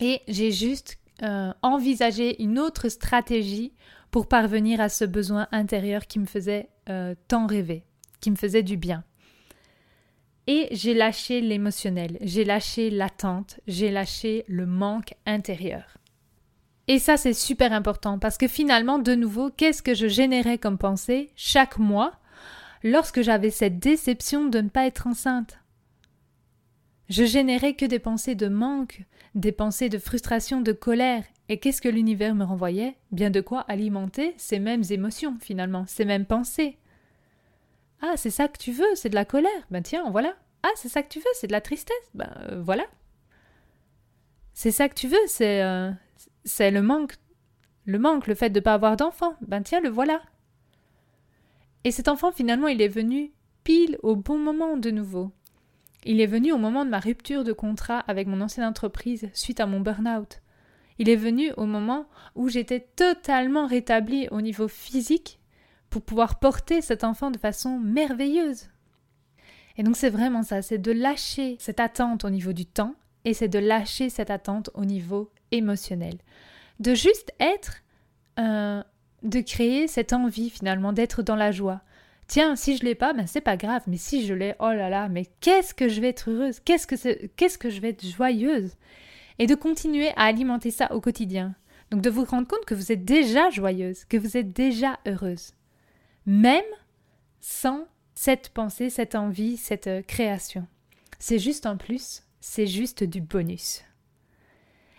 Et 0.00 0.20
j'ai 0.28 0.52
juste 0.52 0.98
euh, 1.22 1.52
envisagé 1.62 2.42
une 2.42 2.58
autre 2.58 2.88
stratégie 2.88 3.72
pour 4.10 4.26
parvenir 4.26 4.80
à 4.80 4.88
ce 4.88 5.04
besoin 5.04 5.48
intérieur 5.52 6.06
qui 6.06 6.18
me 6.18 6.26
faisait 6.26 6.68
euh, 6.88 7.14
tant 7.28 7.46
rêver, 7.46 7.84
qui 8.20 8.30
me 8.30 8.36
faisait 8.36 8.62
du 8.62 8.76
bien. 8.76 9.04
Et 10.46 10.68
j'ai 10.72 10.94
lâché 10.94 11.40
l'émotionnel, 11.40 12.18
j'ai 12.22 12.44
lâché 12.44 12.90
l'attente, 12.90 13.60
j'ai 13.66 13.90
lâché 13.90 14.44
le 14.48 14.66
manque 14.66 15.14
intérieur. 15.26 15.98
Et 16.88 16.98
ça, 16.98 17.16
c'est 17.16 17.34
super 17.34 17.72
important 17.72 18.18
parce 18.18 18.36
que 18.36 18.48
finalement, 18.48 18.98
de 18.98 19.14
nouveau, 19.14 19.50
qu'est-ce 19.50 19.82
que 19.82 19.94
je 19.94 20.08
générais 20.08 20.58
comme 20.58 20.78
pensée 20.78 21.30
chaque 21.36 21.78
mois 21.78 22.12
lorsque 22.82 23.22
j'avais 23.22 23.50
cette 23.50 23.78
déception 23.78 24.46
de 24.46 24.60
ne 24.60 24.68
pas 24.68 24.86
être 24.86 25.06
enceinte? 25.06 25.60
Je 27.08 27.24
générais 27.24 27.74
que 27.74 27.84
des 27.84 28.00
pensées 28.00 28.34
de 28.34 28.48
manque, 28.48 29.02
des 29.36 29.52
pensées 29.52 29.88
de 29.88 29.98
frustration, 29.98 30.60
de 30.62 30.72
colère. 30.72 31.24
Et 31.48 31.58
qu'est-ce 31.58 31.82
que 31.82 31.88
l'univers 31.88 32.34
me 32.34 32.44
renvoyait? 32.44 32.96
Bien 33.12 33.30
de 33.30 33.40
quoi 33.40 33.60
alimenter 33.62 34.34
ces 34.36 34.58
mêmes 34.58 34.84
émotions, 34.90 35.36
finalement, 35.40 35.84
ces 35.86 36.04
mêmes 36.04 36.26
pensées. 36.26 36.76
Ah, 38.02 38.16
c'est 38.16 38.30
ça 38.30 38.48
que 38.48 38.58
tu 38.58 38.72
veux, 38.72 38.94
c'est 38.94 39.10
de 39.10 39.14
la 39.14 39.24
colère. 39.24 39.50
Ben 39.70 39.82
tiens, 39.82 40.10
voilà. 40.10 40.34
Ah, 40.62 40.70
c'est 40.76 40.88
ça 40.88 41.02
que 41.02 41.08
tu 41.08 41.18
veux, 41.18 41.24
c'est 41.34 41.46
de 41.46 41.52
la 41.52 41.60
tristesse. 41.60 41.96
Ben 42.14 42.30
euh, 42.50 42.62
voilà. 42.62 42.84
C'est 44.52 44.70
ça 44.70 44.88
que 44.88 44.94
tu 44.94 45.08
veux, 45.08 45.26
c'est 45.26 45.62
euh, 45.62 45.90
c'est 46.44 46.70
le 46.70 46.82
manque, 46.82 47.14
le 47.86 47.98
manque, 47.98 48.26
le 48.26 48.34
fait 48.34 48.50
de 48.50 48.58
ne 48.58 48.64
pas 48.64 48.74
avoir 48.74 48.96
d'enfant. 48.96 49.34
Ben 49.40 49.62
tiens, 49.62 49.80
le 49.80 49.88
voilà. 49.88 50.22
Et 51.84 51.90
cet 51.90 52.08
enfant, 52.08 52.32
finalement, 52.32 52.68
il 52.68 52.82
est 52.82 52.88
venu 52.88 53.32
pile 53.64 53.98
au 54.02 54.16
bon 54.16 54.38
moment 54.38 54.76
de 54.76 54.90
nouveau. 54.90 55.32
Il 56.04 56.20
est 56.20 56.26
venu 56.26 56.52
au 56.52 56.58
moment 56.58 56.84
de 56.84 56.90
ma 56.90 56.98
rupture 56.98 57.44
de 57.44 57.52
contrat 57.52 58.00
avec 58.00 58.26
mon 58.26 58.40
ancienne 58.40 58.66
entreprise 58.66 59.28
suite 59.34 59.60
à 59.60 59.66
mon 59.66 59.80
burn-out. 59.80 60.40
Il 60.98 61.08
est 61.08 61.16
venu 61.16 61.52
au 61.56 61.66
moment 61.66 62.06
où 62.34 62.48
j'étais 62.48 62.80
totalement 62.80 63.66
rétablie 63.66 64.28
au 64.30 64.40
niveau 64.40 64.68
physique 64.68 65.39
pour 65.90 66.02
pouvoir 66.02 66.38
porter 66.38 66.80
cet 66.80 67.04
enfant 67.04 67.30
de 67.30 67.38
façon 67.38 67.78
merveilleuse. 67.78 68.68
Et 69.76 69.82
donc 69.82 69.96
c'est 69.96 70.10
vraiment 70.10 70.42
ça, 70.42 70.62
c'est 70.62 70.78
de 70.78 70.92
lâcher 70.92 71.56
cette 71.58 71.80
attente 71.80 72.24
au 72.24 72.30
niveau 72.30 72.52
du 72.52 72.64
temps 72.66 72.94
et 73.24 73.34
c'est 73.34 73.48
de 73.48 73.58
lâcher 73.58 74.08
cette 74.08 74.30
attente 74.30 74.70
au 74.74 74.84
niveau 74.84 75.30
émotionnel. 75.50 76.18
De 76.78 76.94
juste 76.94 77.32
être, 77.40 77.82
euh, 78.38 78.82
de 79.22 79.40
créer 79.40 79.88
cette 79.88 80.12
envie 80.12 80.50
finalement 80.50 80.92
d'être 80.92 81.22
dans 81.22 81.36
la 81.36 81.50
joie. 81.50 81.82
Tiens, 82.26 82.54
si 82.56 82.76
je 82.76 82.84
l'ai 82.84 82.94
pas, 82.94 83.12
ben 83.12 83.26
c'est 83.26 83.40
pas 83.40 83.56
grave, 83.56 83.82
mais 83.88 83.96
si 83.96 84.24
je 84.24 84.34
l'ai, 84.34 84.54
oh 84.60 84.70
là 84.70 84.88
là, 84.88 85.08
mais 85.08 85.26
qu'est-ce 85.40 85.74
que 85.74 85.88
je 85.88 86.00
vais 86.00 86.10
être 86.10 86.30
heureuse, 86.30 86.60
qu'est-ce 86.60 86.86
que 86.86 87.26
qu'est-ce 87.26 87.58
que 87.58 87.70
je 87.70 87.80
vais 87.80 87.90
être 87.90 88.06
joyeuse, 88.06 88.76
et 89.40 89.46
de 89.46 89.54
continuer 89.56 90.10
à 90.10 90.24
alimenter 90.24 90.70
ça 90.70 90.94
au 90.94 91.00
quotidien. 91.00 91.54
Donc 91.90 92.02
de 92.02 92.10
vous 92.10 92.24
rendre 92.24 92.46
compte 92.46 92.64
que 92.66 92.74
vous 92.74 92.92
êtes 92.92 93.04
déjà 93.04 93.50
joyeuse, 93.50 94.04
que 94.04 94.16
vous 94.16 94.36
êtes 94.36 94.52
déjà 94.52 95.00
heureuse 95.06 95.54
même 96.26 96.62
sans 97.40 97.86
cette 98.14 98.50
pensée, 98.50 98.90
cette 98.90 99.14
envie, 99.14 99.56
cette 99.56 99.86
euh, 99.86 100.02
création. 100.02 100.66
C'est 101.18 101.38
juste 101.38 101.66
en 101.66 101.76
plus, 101.76 102.24
c'est 102.40 102.66
juste 102.66 103.04
du 103.04 103.20
bonus. 103.20 103.82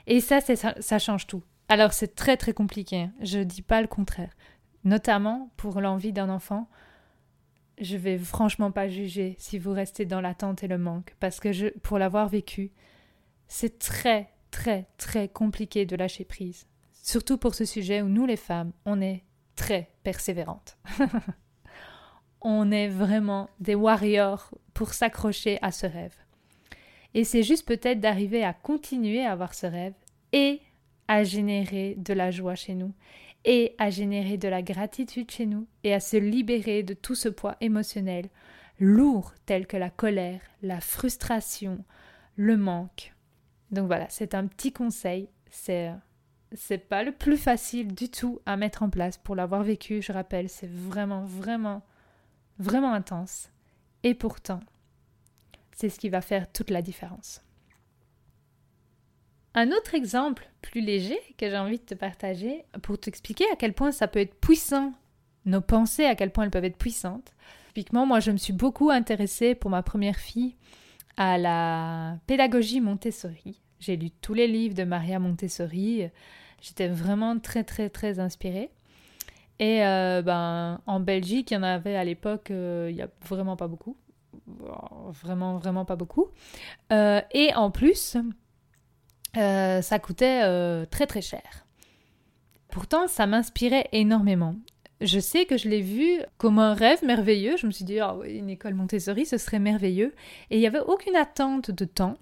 Et 0.07 0.21
ça, 0.21 0.41
ça, 0.41 0.75
ça 0.79 0.99
change 0.99 1.27
tout. 1.27 1.43
Alors 1.69 1.93
c'est 1.93 2.15
très 2.15 2.37
très 2.37 2.53
compliqué, 2.53 3.03
hein. 3.03 3.13
je 3.21 3.39
ne 3.39 3.43
dis 3.43 3.61
pas 3.61 3.81
le 3.81 3.87
contraire. 3.87 4.35
Notamment 4.83 5.51
pour 5.57 5.79
l'envie 5.79 6.11
d'un 6.11 6.29
enfant, 6.29 6.67
je 7.79 7.97
vais 7.97 8.17
franchement 8.17 8.71
pas 8.71 8.87
juger 8.87 9.35
si 9.39 9.57
vous 9.57 9.71
restez 9.71 10.05
dans 10.05 10.21
l'attente 10.21 10.63
et 10.63 10.67
le 10.67 10.77
manque, 10.77 11.15
parce 11.19 11.39
que 11.39 11.51
je, 11.51 11.67
pour 11.79 11.97
l'avoir 11.97 12.27
vécu, 12.27 12.71
c'est 13.47 13.79
très 13.79 14.29
très 14.51 14.87
très 14.97 15.29
compliqué 15.29 15.85
de 15.85 15.95
lâcher 15.95 16.25
prise. 16.25 16.67
Surtout 17.03 17.37
pour 17.37 17.55
ce 17.55 17.65
sujet 17.65 18.01
où 18.01 18.09
nous 18.09 18.25
les 18.25 18.37
femmes, 18.37 18.73
on 18.85 19.01
est 19.01 19.23
très 19.55 19.91
persévérante. 20.03 20.77
on 22.41 22.71
est 22.71 22.87
vraiment 22.87 23.49
des 23.59 23.75
warriors 23.75 24.51
pour 24.73 24.93
s'accrocher 24.93 25.59
à 25.61 25.71
ce 25.71 25.85
rêve. 25.85 26.15
Et 27.13 27.23
c'est 27.23 27.43
juste 27.43 27.67
peut-être 27.67 27.99
d'arriver 27.99 28.43
à 28.43 28.53
continuer 28.53 29.23
à 29.25 29.31
avoir 29.31 29.53
ce 29.53 29.65
rêve 29.65 29.93
et 30.31 30.61
à 31.07 31.23
générer 31.23 31.95
de 31.97 32.13
la 32.13 32.31
joie 32.31 32.55
chez 32.55 32.73
nous 32.73 32.93
et 33.43 33.75
à 33.79 33.89
générer 33.89 34.37
de 34.37 34.47
la 34.47 34.61
gratitude 34.61 35.29
chez 35.29 35.45
nous 35.45 35.67
et 35.83 35.93
à 35.93 35.99
se 35.99 36.17
libérer 36.17 36.83
de 36.83 36.93
tout 36.93 37.15
ce 37.15 37.27
poids 37.27 37.57
émotionnel 37.59 38.29
lourd 38.79 39.33
tel 39.45 39.67
que 39.67 39.77
la 39.77 39.89
colère, 39.89 40.41
la 40.61 40.79
frustration, 40.79 41.83
le 42.35 42.57
manque. 42.57 43.13
Donc 43.71 43.87
voilà, 43.87 44.07
c'est 44.09 44.33
un 44.33 44.47
petit 44.47 44.73
conseil, 44.73 45.29
c'est 45.49 45.91
c'est 46.53 46.89
pas 46.89 47.03
le 47.03 47.11
plus 47.11 47.37
facile 47.37 47.93
du 47.93 48.09
tout 48.09 48.39
à 48.45 48.57
mettre 48.57 48.83
en 48.83 48.89
place 48.89 49.17
pour 49.17 49.35
l'avoir 49.35 49.63
vécu, 49.63 50.01
je 50.01 50.11
rappelle, 50.11 50.49
c'est 50.49 50.69
vraiment, 50.69 51.23
vraiment, 51.23 51.81
vraiment 52.59 52.93
intense. 52.93 53.49
Et 54.03 54.13
pourtant, 54.13 54.59
c'est 55.71 55.89
ce 55.89 55.99
qui 55.99 56.09
va 56.09 56.21
faire 56.21 56.51
toute 56.51 56.69
la 56.69 56.81
différence. 56.81 57.41
Un 59.53 59.71
autre 59.71 59.95
exemple 59.95 60.49
plus 60.61 60.81
léger 60.81 61.19
que 61.37 61.49
j'ai 61.49 61.57
envie 61.57 61.79
de 61.79 61.83
te 61.83 61.95
partager 61.95 62.63
pour 62.83 62.99
t'expliquer 62.99 63.45
à 63.51 63.55
quel 63.55 63.73
point 63.73 63.91
ça 63.91 64.07
peut 64.07 64.19
être 64.19 64.39
puissant, 64.39 64.93
nos 65.45 65.61
pensées, 65.61 66.05
à 66.05 66.15
quel 66.15 66.31
point 66.31 66.45
elles 66.45 66.51
peuvent 66.51 66.65
être 66.65 66.77
puissantes. 66.77 67.33
Typiquement, 67.67 68.05
moi, 68.05 68.19
je 68.19 68.31
me 68.31 68.37
suis 68.37 68.53
beaucoup 68.53 68.89
intéressée 68.89 69.55
pour 69.55 69.69
ma 69.69 69.83
première 69.83 70.17
fille 70.17 70.55
à 71.17 71.37
la 71.37 72.17
pédagogie 72.27 72.81
Montessori. 72.81 73.61
J'ai 73.81 73.97
lu 73.97 74.11
tous 74.11 74.35
les 74.35 74.47
livres 74.47 74.75
de 74.75 74.83
Maria 74.83 75.17
Montessori. 75.17 76.07
J'étais 76.61 76.87
vraiment 76.87 77.39
très 77.39 77.63
très 77.63 77.89
très 77.89 78.19
inspirée. 78.19 78.69
Et 79.57 79.83
euh, 79.83 80.21
ben, 80.21 80.81
en 80.85 80.99
Belgique, 80.99 81.49
il 81.49 81.55
y 81.55 81.57
en 81.57 81.63
avait 81.63 81.95
à 81.95 82.03
l'époque, 82.03 82.51
euh, 82.51 82.87
il 82.89 82.95
n'y 82.95 83.01
a 83.01 83.09
vraiment 83.27 83.57
pas 83.57 83.67
beaucoup. 83.67 83.97
Vraiment, 84.57 85.57
vraiment 85.57 85.83
pas 85.83 85.95
beaucoup. 85.95 86.27
Euh, 86.93 87.21
et 87.31 87.53
en 87.55 87.71
plus, 87.71 88.17
ça 89.33 89.99
coûtait 89.99 90.85
très 90.85 91.07
très 91.07 91.21
cher. 91.21 91.65
Pourtant, 92.69 93.07
ça 93.07 93.25
m'inspirait 93.25 93.89
énormément. 93.91 94.55
Je 95.01 95.19
sais 95.19 95.45
que 95.45 95.57
je 95.57 95.67
l'ai 95.67 95.81
vu 95.81 96.21
comme 96.37 96.59
un 96.59 96.75
rêve 96.75 97.03
merveilleux. 97.03 97.57
Je 97.57 97.65
me 97.65 97.71
suis 97.71 97.85
dit, 97.85 97.97
oh, 98.01 98.23
une 98.23 98.49
école 98.49 98.75
Montessori, 98.75 99.25
ce 99.25 99.39
serait 99.39 99.59
merveilleux. 99.59 100.13
Et 100.51 100.57
il 100.57 100.59
n'y 100.59 100.67
avait 100.67 100.79
aucune 100.79 101.15
attente 101.15 101.71
de 101.71 101.85
temps 101.85 102.17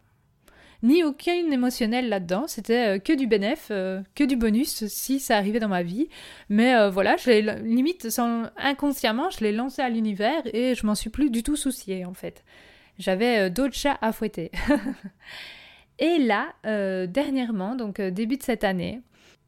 ni 0.83 1.03
aucun 1.03 1.51
émotionnel 1.51 2.09
là-dedans. 2.09 2.45
C'était 2.47 2.95
euh, 2.95 2.99
que 2.99 3.13
du 3.13 3.27
bénéf, 3.27 3.67
euh, 3.71 4.01
que 4.15 4.23
du 4.23 4.35
bonus 4.35 4.87
si 4.87 5.19
ça 5.19 5.37
arrivait 5.37 5.59
dans 5.59 5.67
ma 5.67 5.83
vie. 5.83 6.07
Mais 6.49 6.75
euh, 6.75 6.89
voilà, 6.89 7.17
je 7.17 7.29
limite 7.63 8.09
sans, 8.09 8.43
inconsciemment, 8.57 9.29
je 9.29 9.43
l'ai 9.43 9.51
lancé 9.51 9.81
à 9.81 9.89
l'univers 9.89 10.41
et 10.53 10.75
je 10.75 10.85
m'en 10.85 10.95
suis 10.95 11.09
plus 11.09 11.29
du 11.29 11.43
tout 11.43 11.55
souciée 11.55 12.05
en 12.05 12.13
fait. 12.13 12.43
J'avais 12.97 13.49
d'autres 13.49 13.75
chats 13.75 13.97
à 14.01 14.11
fouetter. 14.11 14.51
et 15.99 16.17
là, 16.17 16.53
dernièrement, 17.07 17.75
donc 17.75 18.01
début 18.01 18.35
de 18.35 18.43
cette 18.43 18.65
année, 18.65 18.99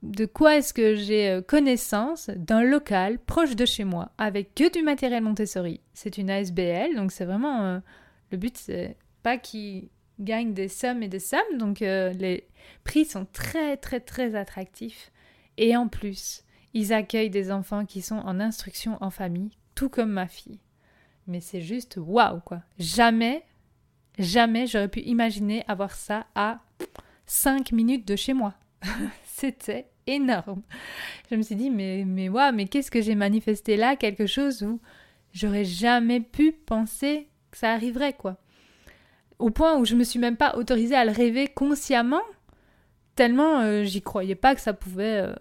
de 0.03 0.25
quoi 0.25 0.55
est-ce 0.55 0.73
que 0.73 0.95
j'ai 0.95 1.41
connaissance 1.49 2.29
d'un 2.29 2.63
local 2.63 3.19
proche 3.19 3.57
de 3.57 3.65
chez 3.65 3.83
moi 3.83 4.13
avec 4.17 4.55
que 4.55 4.71
du 4.71 4.83
matériel 4.83 5.21
Montessori? 5.21 5.81
C'est 5.93 6.17
une 6.17 6.29
ASBL, 6.29 6.95
donc 6.95 7.11
c'est 7.11 7.25
vraiment 7.25 7.81
le 8.31 8.37
but, 8.37 8.55
c'est 8.55 8.95
pas 9.21 9.37
qu'il 9.37 9.89
gagnent 10.21 10.53
des 10.53 10.67
sommes 10.67 11.03
et 11.03 11.07
des 11.07 11.19
sommes, 11.19 11.57
donc 11.57 11.81
euh, 11.81 12.13
les 12.13 12.47
prix 12.83 13.05
sont 13.05 13.25
très 13.31 13.77
très 13.77 13.99
très 13.99 14.35
attractifs. 14.35 15.11
Et 15.57 15.75
en 15.75 15.87
plus, 15.87 16.43
ils 16.73 16.93
accueillent 16.93 17.29
des 17.29 17.51
enfants 17.51 17.85
qui 17.85 18.01
sont 18.01 18.17
en 18.17 18.39
instruction 18.39 18.97
en 19.01 19.09
famille, 19.09 19.51
tout 19.75 19.89
comme 19.89 20.11
ma 20.11 20.27
fille. 20.27 20.59
Mais 21.27 21.41
c'est 21.41 21.61
juste 21.61 21.97
waouh 21.97 22.39
quoi. 22.41 22.61
Jamais, 22.79 23.43
jamais 24.17 24.67
j'aurais 24.67 24.87
pu 24.87 25.01
imaginer 25.01 25.63
avoir 25.67 25.95
ça 25.95 26.25
à 26.35 26.59
5 27.25 27.71
minutes 27.71 28.07
de 28.07 28.15
chez 28.15 28.33
moi. 28.33 28.53
C'était 29.25 29.87
énorme. 30.07 30.61
Je 31.29 31.35
me 31.35 31.41
suis 31.41 31.55
dit 31.55 31.69
mais 31.69 32.03
mais 32.05 32.29
waouh, 32.29 32.53
mais 32.53 32.65
qu'est-ce 32.65 32.91
que 32.91 33.01
j'ai 33.01 33.15
manifesté 33.15 33.77
là? 33.77 33.95
Quelque 33.95 34.25
chose 34.25 34.63
où 34.63 34.79
j'aurais 35.33 35.65
jamais 35.65 36.21
pu 36.21 36.51
penser 36.51 37.27
que 37.51 37.57
ça 37.57 37.71
arriverait 37.73 38.13
quoi. 38.13 38.37
Au 39.41 39.49
point 39.49 39.77
où 39.77 39.85
je 39.85 39.95
me 39.95 40.03
suis 40.03 40.19
même 40.19 40.37
pas 40.37 40.55
autorisée 40.55 40.95
à 40.95 41.05
le 41.05 41.11
rêver 41.11 41.47
consciemment, 41.47 42.21
tellement 43.15 43.59
euh, 43.61 43.83
j'y 43.83 44.01
croyais 44.01 44.35
pas 44.35 44.55
que 44.55 44.61
ça 44.61 44.73
pouvait 44.73 45.21
euh, 45.21 45.33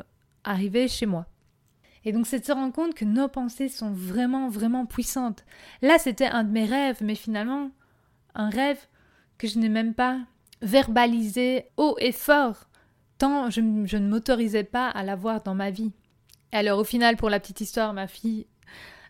arriver 0.42 0.88
chez 0.88 1.06
moi. 1.06 1.26
Et 2.04 2.12
donc 2.12 2.26
c'est 2.26 2.40
de 2.40 2.44
se 2.44 2.52
rendre 2.52 2.72
compte 2.72 2.94
que 2.94 3.04
nos 3.04 3.28
pensées 3.28 3.68
sont 3.68 3.92
vraiment, 3.92 4.48
vraiment 4.48 4.86
puissantes. 4.86 5.44
Là, 5.82 5.98
c'était 5.98 6.26
un 6.26 6.44
de 6.44 6.50
mes 6.50 6.64
rêves, 6.64 6.98
mais 7.02 7.14
finalement, 7.14 7.70
un 8.34 8.48
rêve 8.48 8.78
que 9.36 9.46
je 9.46 9.58
n'ai 9.58 9.68
même 9.68 9.94
pas 9.94 10.18
verbalisé 10.62 11.66
haut 11.76 11.96
et 11.98 12.12
fort, 12.12 12.68
tant 13.18 13.50
je, 13.50 13.60
je 13.84 13.96
ne 13.96 14.08
m'autorisais 14.08 14.64
pas 14.64 14.88
à 14.88 15.02
l'avoir 15.02 15.42
dans 15.42 15.54
ma 15.54 15.70
vie. 15.70 15.92
Alors 16.52 16.78
au 16.78 16.84
final, 16.84 17.16
pour 17.16 17.30
la 17.30 17.38
petite 17.38 17.60
histoire, 17.60 17.92
ma 17.92 18.06
fille 18.06 18.46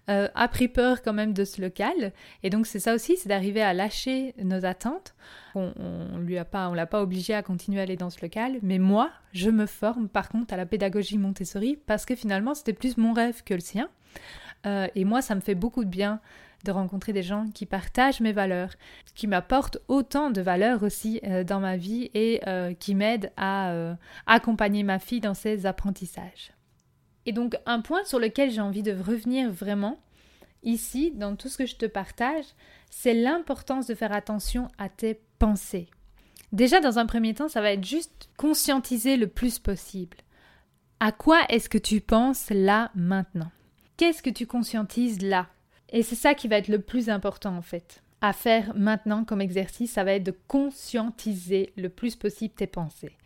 euh, 0.08 0.28
a 0.34 0.48
pris 0.48 0.68
peur 0.68 1.02
quand 1.02 1.12
même 1.12 1.32
de 1.32 1.44
ce 1.44 1.60
local. 1.60 2.12
Et 2.42 2.50
donc 2.50 2.66
c'est 2.66 2.80
ça 2.80 2.94
aussi, 2.94 3.16
c'est 3.16 3.28
d'arriver 3.28 3.62
à 3.62 3.74
lâcher 3.74 4.34
nos 4.42 4.64
attentes. 4.64 5.14
On, 5.54 5.72
on 5.76 6.18
lui 6.18 6.38
a 6.38 6.44
pas, 6.44 6.68
on 6.68 6.74
l'a 6.74 6.86
pas 6.86 7.02
obligé 7.02 7.34
à 7.34 7.42
continuer 7.42 7.80
à 7.80 7.82
aller 7.82 7.96
dans 7.96 8.10
ce 8.10 8.20
local. 8.22 8.58
Mais 8.62 8.78
moi, 8.78 9.10
je 9.32 9.50
me 9.50 9.66
forme 9.66 10.08
par 10.08 10.28
contre 10.28 10.54
à 10.54 10.56
la 10.56 10.66
pédagogie 10.66 11.18
Montessori 11.18 11.78
parce 11.86 12.06
que 12.06 12.14
finalement 12.16 12.54
c'était 12.54 12.72
plus 12.72 12.96
mon 12.96 13.12
rêve 13.12 13.42
que 13.44 13.54
le 13.54 13.60
sien. 13.60 13.88
Euh, 14.66 14.88
et 14.94 15.04
moi, 15.04 15.22
ça 15.22 15.34
me 15.34 15.40
fait 15.40 15.54
beaucoup 15.54 15.84
de 15.84 15.90
bien 15.90 16.20
de 16.64 16.72
rencontrer 16.72 17.14
des 17.14 17.22
gens 17.22 17.46
qui 17.54 17.64
partagent 17.64 18.20
mes 18.20 18.32
valeurs, 18.32 18.74
qui 19.14 19.26
m'apportent 19.26 19.78
autant 19.88 20.30
de 20.30 20.42
valeurs 20.42 20.82
aussi 20.82 21.18
euh, 21.24 21.42
dans 21.42 21.58
ma 21.58 21.78
vie 21.78 22.10
et 22.12 22.40
qui 22.78 22.94
m'aident 22.94 23.32
à 23.36 23.94
accompagner 24.26 24.82
ma 24.82 24.98
fille 24.98 25.20
dans 25.20 25.34
ses 25.34 25.66
apprentissages. 25.66 26.52
Et 27.26 27.32
donc 27.32 27.56
un 27.66 27.80
point 27.80 28.04
sur 28.04 28.18
lequel 28.18 28.50
j'ai 28.50 28.60
envie 28.60 28.82
de 28.82 28.92
revenir 28.92 29.50
vraiment, 29.50 29.98
ici, 30.62 31.12
dans 31.12 31.36
tout 31.36 31.48
ce 31.48 31.58
que 31.58 31.66
je 31.66 31.76
te 31.76 31.86
partage, 31.86 32.46
c'est 32.90 33.14
l'importance 33.14 33.86
de 33.86 33.94
faire 33.94 34.12
attention 34.12 34.68
à 34.78 34.88
tes 34.88 35.20
pensées. 35.38 35.88
Déjà, 36.52 36.80
dans 36.80 36.98
un 36.98 37.06
premier 37.06 37.34
temps, 37.34 37.48
ça 37.48 37.60
va 37.60 37.72
être 37.72 37.84
juste 37.84 38.28
conscientiser 38.36 39.16
le 39.16 39.28
plus 39.28 39.58
possible. 39.58 40.16
À 40.98 41.12
quoi 41.12 41.40
est-ce 41.48 41.68
que 41.68 41.78
tu 41.78 42.00
penses 42.00 42.50
là 42.50 42.90
maintenant? 42.94 43.50
Qu'est-ce 43.96 44.22
que 44.22 44.30
tu 44.30 44.46
conscientises 44.46 45.22
là? 45.22 45.46
Et 45.90 46.02
c'est 46.02 46.16
ça 46.16 46.34
qui 46.34 46.48
va 46.48 46.56
être 46.56 46.68
le 46.68 46.80
plus 46.80 47.08
important 47.08 47.56
en 47.56 47.62
fait. 47.62 48.02
À 48.20 48.32
faire 48.32 48.74
maintenant 48.76 49.24
comme 49.24 49.40
exercice, 49.40 49.92
ça 49.92 50.04
va 50.04 50.12
être 50.14 50.24
de 50.24 50.36
conscientiser 50.46 51.72
le 51.76 51.88
plus 51.88 52.16
possible 52.16 52.54
tes 52.54 52.66
pensées. 52.66 53.16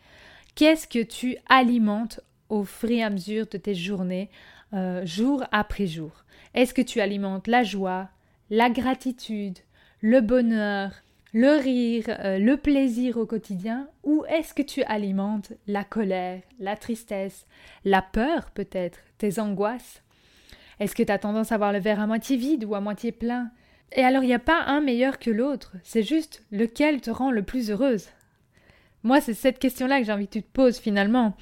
Qu'est-ce 0.55 0.87
que 0.87 1.03
tu 1.03 1.37
alimentes 1.49 2.21
au 2.49 2.63
fur 2.63 2.91
et 2.91 3.03
à 3.03 3.09
mesure 3.09 3.47
de 3.47 3.57
tes 3.57 3.75
journées, 3.75 4.29
euh, 4.73 5.05
jour 5.05 5.43
après 5.51 5.87
jour. 5.87 6.11
Est-ce 6.53 6.73
que 6.73 6.81
tu 6.81 7.01
alimentes 7.01 7.47
la 7.47 7.63
joie, 7.63 8.09
la 8.49 8.69
gratitude, 8.69 9.59
le 10.01 10.21
bonheur, 10.21 10.91
le 11.33 11.59
rire, 11.61 12.05
euh, 12.07 12.39
le 12.39 12.57
plaisir 12.57 13.17
au 13.17 13.25
quotidien 13.25 13.89
Ou 14.03 14.23
est-ce 14.29 14.53
que 14.53 14.61
tu 14.61 14.83
alimentes 14.83 15.53
la 15.67 15.83
colère, 15.83 16.41
la 16.59 16.77
tristesse, 16.77 17.45
la 17.83 18.01
peur 18.01 18.51
peut-être, 18.51 18.99
tes 19.17 19.39
angoisses? 19.39 20.01
Est-ce 20.79 20.95
que 20.95 21.03
tu 21.03 21.11
as 21.11 21.19
tendance 21.19 21.51
à 21.51 21.57
voir 21.57 21.73
le 21.73 21.79
verre 21.79 21.99
à 21.99 22.07
moitié 22.07 22.37
vide 22.37 22.65
ou 22.65 22.75
à 22.75 22.81
moitié 22.81 23.11
plein? 23.11 23.51
Et 23.91 24.01
alors 24.01 24.23
il 24.23 24.27
n'y 24.27 24.33
a 24.33 24.39
pas 24.39 24.63
un 24.63 24.81
meilleur 24.81 25.19
que 25.19 25.29
l'autre, 25.29 25.73
c'est 25.83 26.03
juste 26.03 26.43
lequel 26.51 27.01
te 27.01 27.11
rend 27.11 27.31
le 27.31 27.43
plus 27.43 27.71
heureuse? 27.71 28.07
Moi, 29.03 29.21
c'est 29.21 29.35
cette 29.35 29.59
question-là 29.59 29.99
que 29.99 30.05
j'ai 30.05 30.11
envie 30.11 30.27
que 30.27 30.33
tu 30.33 30.41
te 30.41 30.51
poses 30.51 30.79
finalement 30.79 31.37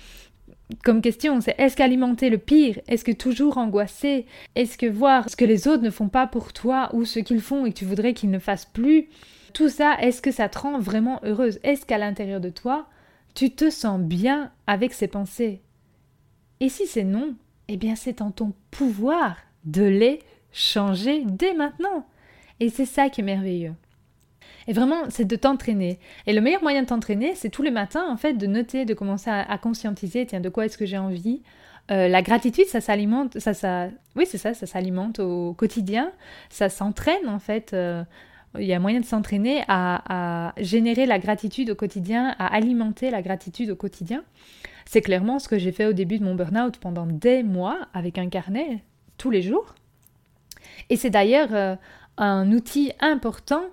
comme 0.83 1.01
question, 1.01 1.41
c'est 1.41 1.55
est-ce 1.57 1.75
qu'alimenter 1.75 2.29
le 2.29 2.37
pire 2.37 2.79
Est-ce 2.87 3.03
que 3.03 3.11
toujours 3.11 3.57
angoisser 3.57 4.25
Est-ce 4.55 4.77
que 4.77 4.85
voir 4.85 5.29
ce 5.29 5.35
que 5.35 5.45
les 5.45 5.67
autres 5.67 5.83
ne 5.83 5.89
font 5.89 6.09
pas 6.09 6.27
pour 6.27 6.53
toi 6.53 6.89
ou 6.93 7.05
ce 7.05 7.19
qu'ils 7.19 7.41
font 7.41 7.65
et 7.65 7.73
que 7.73 7.79
tu 7.79 7.85
voudrais 7.85 8.13
qu'ils 8.13 8.31
ne 8.31 8.39
fassent 8.39 8.65
plus 8.65 9.07
Tout 9.53 9.69
ça, 9.69 9.97
est-ce 9.99 10.21
que 10.21 10.31
ça 10.31 10.49
te 10.49 10.59
rend 10.59 10.79
vraiment 10.79 11.19
heureuse? 11.23 11.59
Est-ce 11.63 11.85
qu'à 11.85 11.97
l'intérieur 11.97 12.39
de 12.39 12.49
toi, 12.49 12.87
tu 13.35 13.51
te 13.51 13.69
sens 13.69 13.99
bien 13.99 14.51
avec 14.67 14.93
ces 14.93 15.07
pensées? 15.07 15.61
Et 16.59 16.69
si 16.69 16.87
c'est 16.87 17.03
non, 17.03 17.35
eh 17.67 17.77
bien 17.77 17.95
c'est 17.95 18.21
en 18.21 18.31
ton 18.31 18.53
pouvoir 18.71 19.37
de 19.65 19.83
les 19.83 20.19
changer 20.51 21.23
dès 21.25 21.53
maintenant. 21.53 22.07
Et 22.59 22.69
c'est 22.69 22.85
ça 22.85 23.09
qui 23.09 23.21
est 23.21 23.25
merveilleux. 23.25 23.73
Et 24.67 24.73
vraiment, 24.73 25.03
c'est 25.09 25.25
de 25.25 25.35
t'entraîner. 25.35 25.99
Et 26.27 26.33
le 26.33 26.41
meilleur 26.41 26.61
moyen 26.61 26.83
de 26.83 26.87
t'entraîner, 26.87 27.35
c'est 27.35 27.49
tous 27.49 27.61
les 27.61 27.71
matins, 27.71 28.05
en 28.09 28.17
fait, 28.17 28.33
de 28.33 28.47
noter, 28.47 28.85
de 28.85 28.93
commencer 28.93 29.29
à, 29.29 29.57
conscientiser, 29.57 30.25
tiens, 30.25 30.39
de 30.39 30.49
quoi 30.49 30.65
est-ce 30.65 30.77
que 30.77 30.85
j'ai 30.85 30.97
envie 30.97 31.41
euh, 31.91 32.07
la 32.07 32.21
gratitude, 32.21 32.65
ça 32.67 32.79
s'alimente, 32.79 33.39
ça, 33.39 33.53
ça, 33.53 33.89
oui, 34.15 34.25
c'est 34.25 34.37
ça, 34.37 34.53
ça 34.53 34.65
s'alimente 34.65 35.19
au 35.19 35.53
quotidien, 35.53 36.13
ça 36.49 36.69
s'entraîne 36.69 37.27
en 37.27 37.39
fait. 37.39 37.73
Euh, 37.73 38.05
il 38.57 38.63
y 38.63 38.71
a 38.71 38.79
moyen 38.79 39.01
de 39.01 39.05
s'entraîner 39.05 39.65
à, 39.67 40.47
à, 40.47 40.53
générer 40.61 41.05
la 41.05 41.19
gratitude 41.19 41.71
au 41.71 41.75
quotidien, 41.75 42.35
à 42.39 42.55
alimenter 42.55 43.11
la 43.11 43.21
gratitude 43.21 43.69
au 43.69 43.75
quotidien. 43.75 44.23
C'est 44.85 45.01
clairement 45.01 45.39
ce 45.39 45.49
que 45.49 45.57
j'ai 45.57 45.73
fait 45.73 45.85
au 45.85 45.91
début 45.91 46.19
de 46.19 46.23
mon 46.23 46.35
burn-out 46.35 46.77
pendant 46.77 47.05
des 47.05 47.43
mois 47.43 47.79
avec 47.93 48.17
un 48.17 48.29
carnet 48.29 48.81
tous 49.17 49.29
les 49.29 49.41
jours. 49.41 49.75
Et 50.89 50.95
c'est 50.95 51.09
d'ailleurs 51.09 51.49
euh, 51.51 51.75
un 52.17 52.51
outil 52.51 52.91
important 52.99 53.63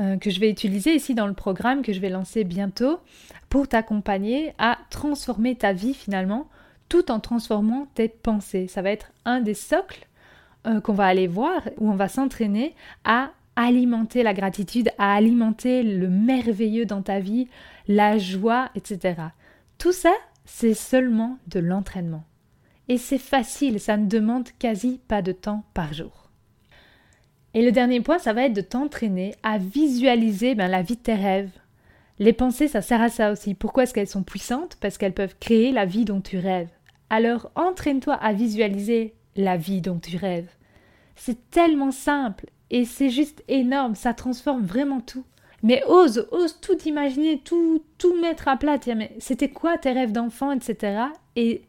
euh, 0.00 0.16
que 0.16 0.30
je 0.30 0.40
vais 0.40 0.50
utiliser 0.50 0.94
ici 0.94 1.14
dans 1.14 1.26
le 1.26 1.34
programme 1.34 1.82
que 1.82 1.92
je 1.92 2.00
vais 2.00 2.08
lancer 2.08 2.44
bientôt 2.44 3.00
pour 3.48 3.68
t'accompagner 3.68 4.54
à 4.58 4.78
transformer 4.88 5.54
ta 5.56 5.72
vie 5.72 5.94
finalement 5.94 6.48
tout 6.88 7.10
en 7.10 7.20
transformant 7.20 7.86
tes 7.94 8.08
pensées. 8.08 8.66
Ça 8.66 8.82
va 8.82 8.90
être 8.90 9.12
un 9.24 9.40
des 9.40 9.54
socles 9.54 10.06
euh, 10.66 10.80
qu'on 10.80 10.92
va 10.92 11.06
aller 11.06 11.26
voir 11.26 11.62
où 11.78 11.90
on 11.90 11.96
va 11.96 12.08
s'entraîner 12.08 12.74
à 13.04 13.30
alimenter 13.56 14.22
la 14.22 14.34
gratitude, 14.34 14.90
à 14.98 15.14
alimenter 15.14 15.82
le 15.82 16.08
merveilleux 16.08 16.86
dans 16.86 17.02
ta 17.02 17.20
vie, 17.20 17.48
la 17.86 18.16
joie, 18.18 18.70
etc. 18.74 19.16
Tout 19.78 19.92
ça, 19.92 20.12
c'est 20.44 20.74
seulement 20.74 21.38
de 21.46 21.60
l'entraînement. 21.60 22.24
Et 22.88 22.98
c'est 22.98 23.18
facile, 23.18 23.78
ça 23.80 23.96
ne 23.96 24.06
demande 24.06 24.48
quasi 24.58 25.00
pas 25.08 25.22
de 25.22 25.32
temps 25.32 25.64
par 25.74 25.92
jour. 25.92 26.29
Et 27.54 27.62
le 27.62 27.72
dernier 27.72 28.00
point, 28.00 28.18
ça 28.18 28.32
va 28.32 28.44
être 28.44 28.54
de 28.54 28.60
t'entraîner 28.60 29.34
à 29.42 29.58
visualiser 29.58 30.54
ben, 30.54 30.68
la 30.68 30.82
vie 30.82 30.96
de 30.96 31.02
tes 31.02 31.14
rêves. 31.14 31.50
Les 32.18 32.32
pensées, 32.32 32.68
ça 32.68 32.82
sert 32.82 33.00
à 33.00 33.08
ça 33.08 33.32
aussi. 33.32 33.54
Pourquoi 33.54 33.84
est-ce 33.84 33.94
qu'elles 33.94 34.06
sont 34.06 34.22
puissantes? 34.22 34.76
Parce 34.80 34.98
qu'elles 34.98 35.14
peuvent 35.14 35.36
créer 35.40 35.72
la 35.72 35.86
vie 35.86 36.04
dont 36.04 36.20
tu 36.20 36.38
rêves. 36.38 36.68
Alors 37.08 37.50
entraîne-toi 37.56 38.14
à 38.14 38.32
visualiser 38.32 39.14
la 39.36 39.56
vie 39.56 39.80
dont 39.80 39.98
tu 39.98 40.16
rêves. 40.16 40.50
C'est 41.16 41.50
tellement 41.50 41.90
simple 41.90 42.46
et 42.70 42.84
c'est 42.84 43.10
juste 43.10 43.42
énorme, 43.48 43.94
ça 43.94 44.14
transforme 44.14 44.64
vraiment 44.64 45.00
tout. 45.00 45.24
Mais 45.62 45.82
ose, 45.86 46.26
ose 46.30 46.60
tout 46.60 46.78
imaginer, 46.86 47.38
tout, 47.38 47.82
tout 47.98 48.18
mettre 48.20 48.48
à 48.48 48.56
plat. 48.56 48.78
Tiens, 48.78 48.94
mais 48.94 49.12
c'était 49.18 49.50
quoi 49.50 49.76
tes 49.76 49.92
rêves 49.92 50.12
d'enfant, 50.12 50.52
etc. 50.52 51.02
Et 51.36 51.62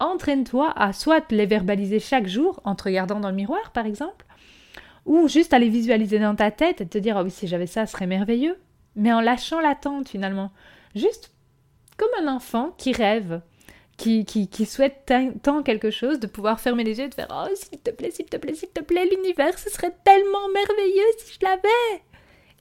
entraîne-toi 0.00 0.72
à 0.76 0.92
soit 0.92 1.30
les 1.30 1.44
verbaliser 1.44 1.98
chaque 1.98 2.26
jour 2.26 2.60
en 2.64 2.74
te 2.74 2.84
regardant 2.84 3.20
dans 3.20 3.28
le 3.28 3.36
miroir, 3.36 3.72
par 3.72 3.84
exemple, 3.84 4.24
ou 5.06 5.28
juste 5.28 5.52
aller 5.52 5.68
visualiser 5.68 6.18
dans 6.18 6.34
ta 6.34 6.50
tête 6.50 6.80
et 6.80 6.86
te 6.86 6.98
dire, 6.98 7.16
ah 7.16 7.22
oui, 7.22 7.30
si 7.30 7.46
j'avais 7.46 7.66
ça, 7.66 7.86
ce 7.86 7.92
serait 7.92 8.06
merveilleux. 8.06 8.58
Mais 8.96 9.12
en 9.12 9.20
lâchant 9.20 9.60
l'attente 9.60 10.08
finalement. 10.08 10.50
Juste 10.94 11.32
comme 11.96 12.08
un 12.22 12.34
enfant 12.34 12.74
qui 12.78 12.92
rêve, 12.92 13.40
qui, 13.96 14.24
qui, 14.24 14.48
qui 14.48 14.66
souhaite 14.66 15.12
tant 15.42 15.62
quelque 15.62 15.90
chose, 15.90 16.20
de 16.20 16.26
pouvoir 16.26 16.60
fermer 16.60 16.84
les 16.84 16.98
yeux 16.98 17.06
et 17.06 17.08
de 17.08 17.14
faire, 17.14 17.28
oh, 17.30 17.54
s'il 17.54 17.78
te 17.78 17.90
plaît, 17.90 18.10
s'il 18.10 18.26
te 18.26 18.36
plaît, 18.36 18.54
s'il 18.54 18.68
te 18.68 18.80
plaît, 18.80 19.06
l'univers, 19.06 19.58
ce 19.58 19.70
serait 19.70 19.94
tellement 20.04 20.48
merveilleux 20.52 21.02
si 21.18 21.38
je 21.40 21.46
l'avais. 21.46 22.02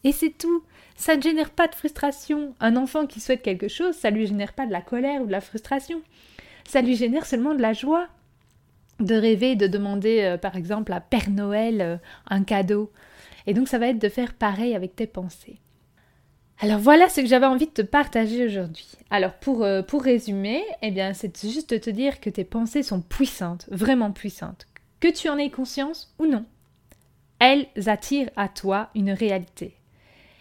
Et 0.03 0.11
c'est 0.11 0.37
tout. 0.37 0.63
Ça 0.95 1.15
ne 1.15 1.21
génère 1.21 1.49
pas 1.49 1.67
de 1.67 1.75
frustration. 1.75 2.55
Un 2.59 2.75
enfant 2.75 3.07
qui 3.07 3.19
souhaite 3.19 3.41
quelque 3.41 3.67
chose, 3.67 3.95
ça 3.95 4.09
lui 4.09 4.27
génère 4.27 4.53
pas 4.53 4.67
de 4.67 4.71
la 4.71 4.81
colère 4.81 5.21
ou 5.21 5.25
de 5.25 5.31
la 5.31 5.41
frustration. 5.41 6.01
Ça 6.67 6.81
lui 6.81 6.95
génère 6.95 7.25
seulement 7.25 7.55
de 7.55 7.61
la 7.61 7.73
joie 7.73 8.07
de 8.99 9.15
rêver, 9.15 9.55
de 9.55 9.67
demander 9.67 10.21
euh, 10.21 10.37
par 10.37 10.55
exemple 10.55 10.93
à 10.93 11.01
Père 11.01 11.29
Noël 11.29 11.81
euh, 11.81 11.97
un 12.29 12.43
cadeau. 12.43 12.91
Et 13.47 13.53
donc 13.53 13.67
ça 13.67 13.79
va 13.79 13.87
être 13.87 13.99
de 13.99 14.09
faire 14.09 14.33
pareil 14.33 14.75
avec 14.75 14.95
tes 14.95 15.07
pensées. 15.07 15.59
Alors 16.59 16.79
voilà 16.79 17.09
ce 17.09 17.21
que 17.21 17.27
j'avais 17.27 17.45
envie 17.45 17.65
de 17.65 17.71
te 17.71 17.81
partager 17.81 18.45
aujourd'hui. 18.45 18.91
Alors 19.09 19.33
pour, 19.33 19.63
euh, 19.63 19.81
pour 19.81 20.03
résumer, 20.03 20.63
eh 20.81 20.91
bien 20.91 21.13
c'est 21.13 21.41
juste 21.41 21.71
de 21.71 21.77
te 21.77 21.89
dire 21.89 22.19
que 22.19 22.29
tes 22.29 22.45
pensées 22.45 22.83
sont 22.83 23.01
puissantes, 23.01 23.67
vraiment 23.71 24.11
puissantes. 24.11 24.67
Que 24.99 25.11
tu 25.11 25.27
en 25.27 25.37
aies 25.37 25.49
conscience 25.49 26.13
ou 26.19 26.25
non. 26.25 26.45
Elles 27.39 27.67
attirent 27.87 28.29
à 28.37 28.47
toi 28.47 28.89
une 28.95 29.11
réalité. 29.11 29.75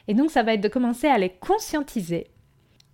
Et 0.07 0.15
donc 0.15 0.31
ça 0.31 0.43
va 0.43 0.55
être 0.55 0.61
de 0.61 0.69
commencer 0.69 1.09
à 1.09 1.19
les 1.19 1.31
conscientiser, 1.31 2.29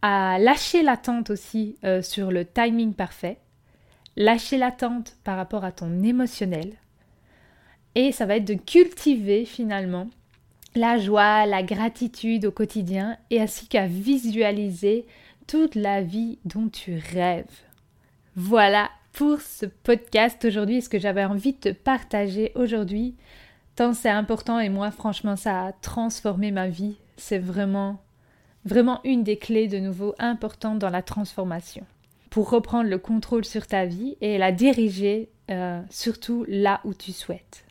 à 0.01 0.39
lâcher 0.39 0.83
l'attente 0.83 1.31
aussi 1.31 1.77
sur 2.03 2.31
le 2.31 2.45
timing 2.47 2.95
parfait, 2.95 3.39
lâcher 4.19 4.59
l'attente 4.59 5.17
par 5.25 5.37
rapport 5.37 5.65
à 5.65 5.73
ton 5.73 6.03
émotionnel. 6.03 6.75
Et 7.95 8.13
ça 8.13 8.27
va 8.27 8.37
être 8.37 8.45
de 8.45 8.55
cultiver 8.55 9.45
finalement 9.45 10.09
la 10.75 10.99
joie, 10.99 11.47
la 11.47 11.63
gratitude 11.63 12.45
au 12.45 12.51
quotidien 12.51 13.17
et 13.31 13.41
ainsi 13.41 13.67
qu'à 13.67 13.87
visualiser 13.87 15.07
toute 15.47 15.75
la 15.75 16.03
vie 16.03 16.39
dont 16.45 16.69
tu 16.69 17.01
rêves. 17.13 17.47
Voilà 18.37 18.91
pour 19.13 19.41
ce 19.41 19.67
podcast 19.67 20.45
aujourd'hui, 20.45 20.83
ce 20.83 20.89
que 20.89 20.99
j'avais 20.99 21.25
envie 21.25 21.55
de 21.55 21.59
te 21.59 21.73
partager 21.73 22.53
aujourd'hui, 22.55 23.15
tant 23.77 23.95
c'est 23.95 24.11
important 24.11 24.61
et 24.61 24.69
moi 24.69 24.91
franchement 24.91 25.37
ça 25.37 25.67
a 25.67 25.73
transformé 25.73 26.51
ma 26.51 26.69
vie 26.69 26.99
c'est 27.19 27.39
vraiment, 27.39 28.01
vraiment 28.65 29.01
une 29.05 29.25
des 29.25 29.37
clés 29.37 29.69
de 29.69 29.79
nouveau 29.79 30.15
importantes 30.19 30.79
dans 30.79 30.91
la 30.91 31.03
transformation 31.03 31.85
pour 32.31 32.51
reprendre 32.51 32.89
le 32.89 32.99
contrôle 32.99 33.45
sur 33.45 33.67
ta 33.67 33.85
vie 33.87 34.17
et 34.21 34.39
la 34.39 34.53
diriger 34.53 35.31
euh, 35.51 35.81
surtout 35.91 36.45
là 36.49 36.81
où 36.85 36.95
tu 36.95 37.13
souhaites. 37.13 37.65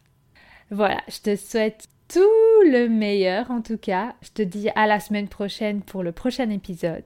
Voilà, 0.72 1.02
je 1.08 1.20
te 1.20 1.36
souhaite 1.36 1.88
tout 2.08 2.64
le 2.66 2.88
meilleur 2.88 3.52
en 3.52 3.62
tout 3.62 3.78
cas. 3.78 4.16
Je 4.22 4.30
te 4.30 4.42
dis 4.42 4.70
à 4.76 4.88
la 4.88 5.00
semaine 5.00 5.28
prochaine 5.28 5.82
pour 5.82 6.04
le 6.04 6.12
prochain 6.12 6.50
épisode. 6.50 7.04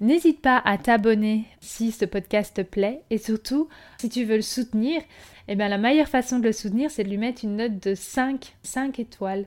N'hésite 0.00 0.40
pas 0.40 0.62
à 0.64 0.78
t'abonner 0.78 1.44
si 1.60 1.92
ce 1.92 2.06
podcast 2.06 2.56
te 2.56 2.62
plaît 2.62 3.02
et 3.10 3.18
surtout 3.18 3.68
si 4.00 4.08
tu 4.08 4.24
veux 4.24 4.36
le 4.36 4.42
soutenir, 4.42 5.02
eh 5.46 5.56
bien 5.56 5.68
la 5.68 5.76
meilleure 5.76 6.08
façon 6.08 6.38
de 6.38 6.44
le 6.44 6.52
soutenir 6.52 6.90
c'est 6.90 7.04
de 7.04 7.10
lui 7.10 7.18
mettre 7.18 7.44
une 7.44 7.56
note 7.56 7.78
de 7.80 7.94
5, 7.94 8.54
5 8.62 8.98
étoiles 8.98 9.44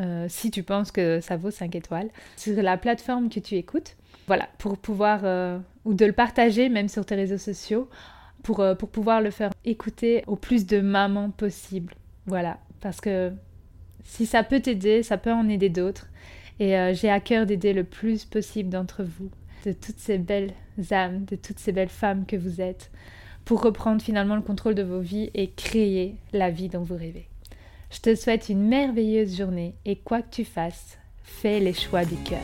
euh, 0.00 0.26
si 0.30 0.50
tu 0.50 0.62
penses 0.62 0.92
que 0.92 1.20
ça 1.20 1.36
vaut 1.36 1.50
5 1.50 1.74
étoiles 1.74 2.08
sur 2.36 2.60
la 2.62 2.78
plateforme 2.78 3.28
que 3.28 3.40
tu 3.40 3.56
écoutes. 3.56 3.96
Voilà, 4.26 4.48
pour 4.58 4.78
pouvoir 4.78 5.20
euh, 5.24 5.58
ou 5.84 5.94
de 5.94 6.04
le 6.04 6.12
partager 6.12 6.68
même 6.68 6.88
sur 6.88 7.04
tes 7.04 7.14
réseaux 7.14 7.38
sociaux 7.38 7.88
pour, 8.42 8.60
euh, 8.60 8.74
pour 8.74 8.88
pouvoir 8.88 9.20
le 9.20 9.30
faire 9.30 9.50
écouter 9.64 10.24
au 10.26 10.36
plus 10.36 10.66
de 10.66 10.80
mamans 10.80 11.30
possible. 11.30 11.94
Voilà, 12.26 12.58
parce 12.80 13.00
que 13.00 13.32
si 14.04 14.26
ça 14.26 14.42
peut 14.42 14.60
t'aider, 14.60 15.02
ça 15.02 15.18
peut 15.18 15.32
en 15.32 15.48
aider 15.48 15.68
d'autres. 15.68 16.08
Et 16.60 16.76
j'ai 16.92 17.10
à 17.10 17.18
cœur 17.18 17.44
d'aider 17.46 17.72
le 17.72 17.82
plus 17.82 18.24
possible 18.24 18.68
d'entre 18.68 19.02
vous 19.02 19.30
de 19.64 19.72
toutes 19.72 19.98
ces 19.98 20.18
belles 20.18 20.52
âmes, 20.90 21.24
de 21.24 21.36
toutes 21.36 21.58
ces 21.58 21.72
belles 21.72 21.88
femmes 21.88 22.26
que 22.26 22.36
vous 22.36 22.60
êtes, 22.60 22.90
pour 23.44 23.62
reprendre 23.62 24.02
finalement 24.02 24.36
le 24.36 24.42
contrôle 24.42 24.74
de 24.74 24.82
vos 24.82 25.00
vies 25.00 25.30
et 25.34 25.50
créer 25.50 26.16
la 26.32 26.50
vie 26.50 26.68
dont 26.68 26.82
vous 26.82 26.96
rêvez. 26.96 27.28
Je 27.90 28.00
te 28.00 28.14
souhaite 28.14 28.48
une 28.48 28.66
merveilleuse 28.68 29.36
journée 29.36 29.74
et 29.84 29.96
quoi 29.96 30.22
que 30.22 30.30
tu 30.30 30.44
fasses, 30.44 30.98
fais 31.22 31.60
les 31.60 31.74
choix 31.74 32.04
du 32.04 32.16
cœur. 32.16 32.40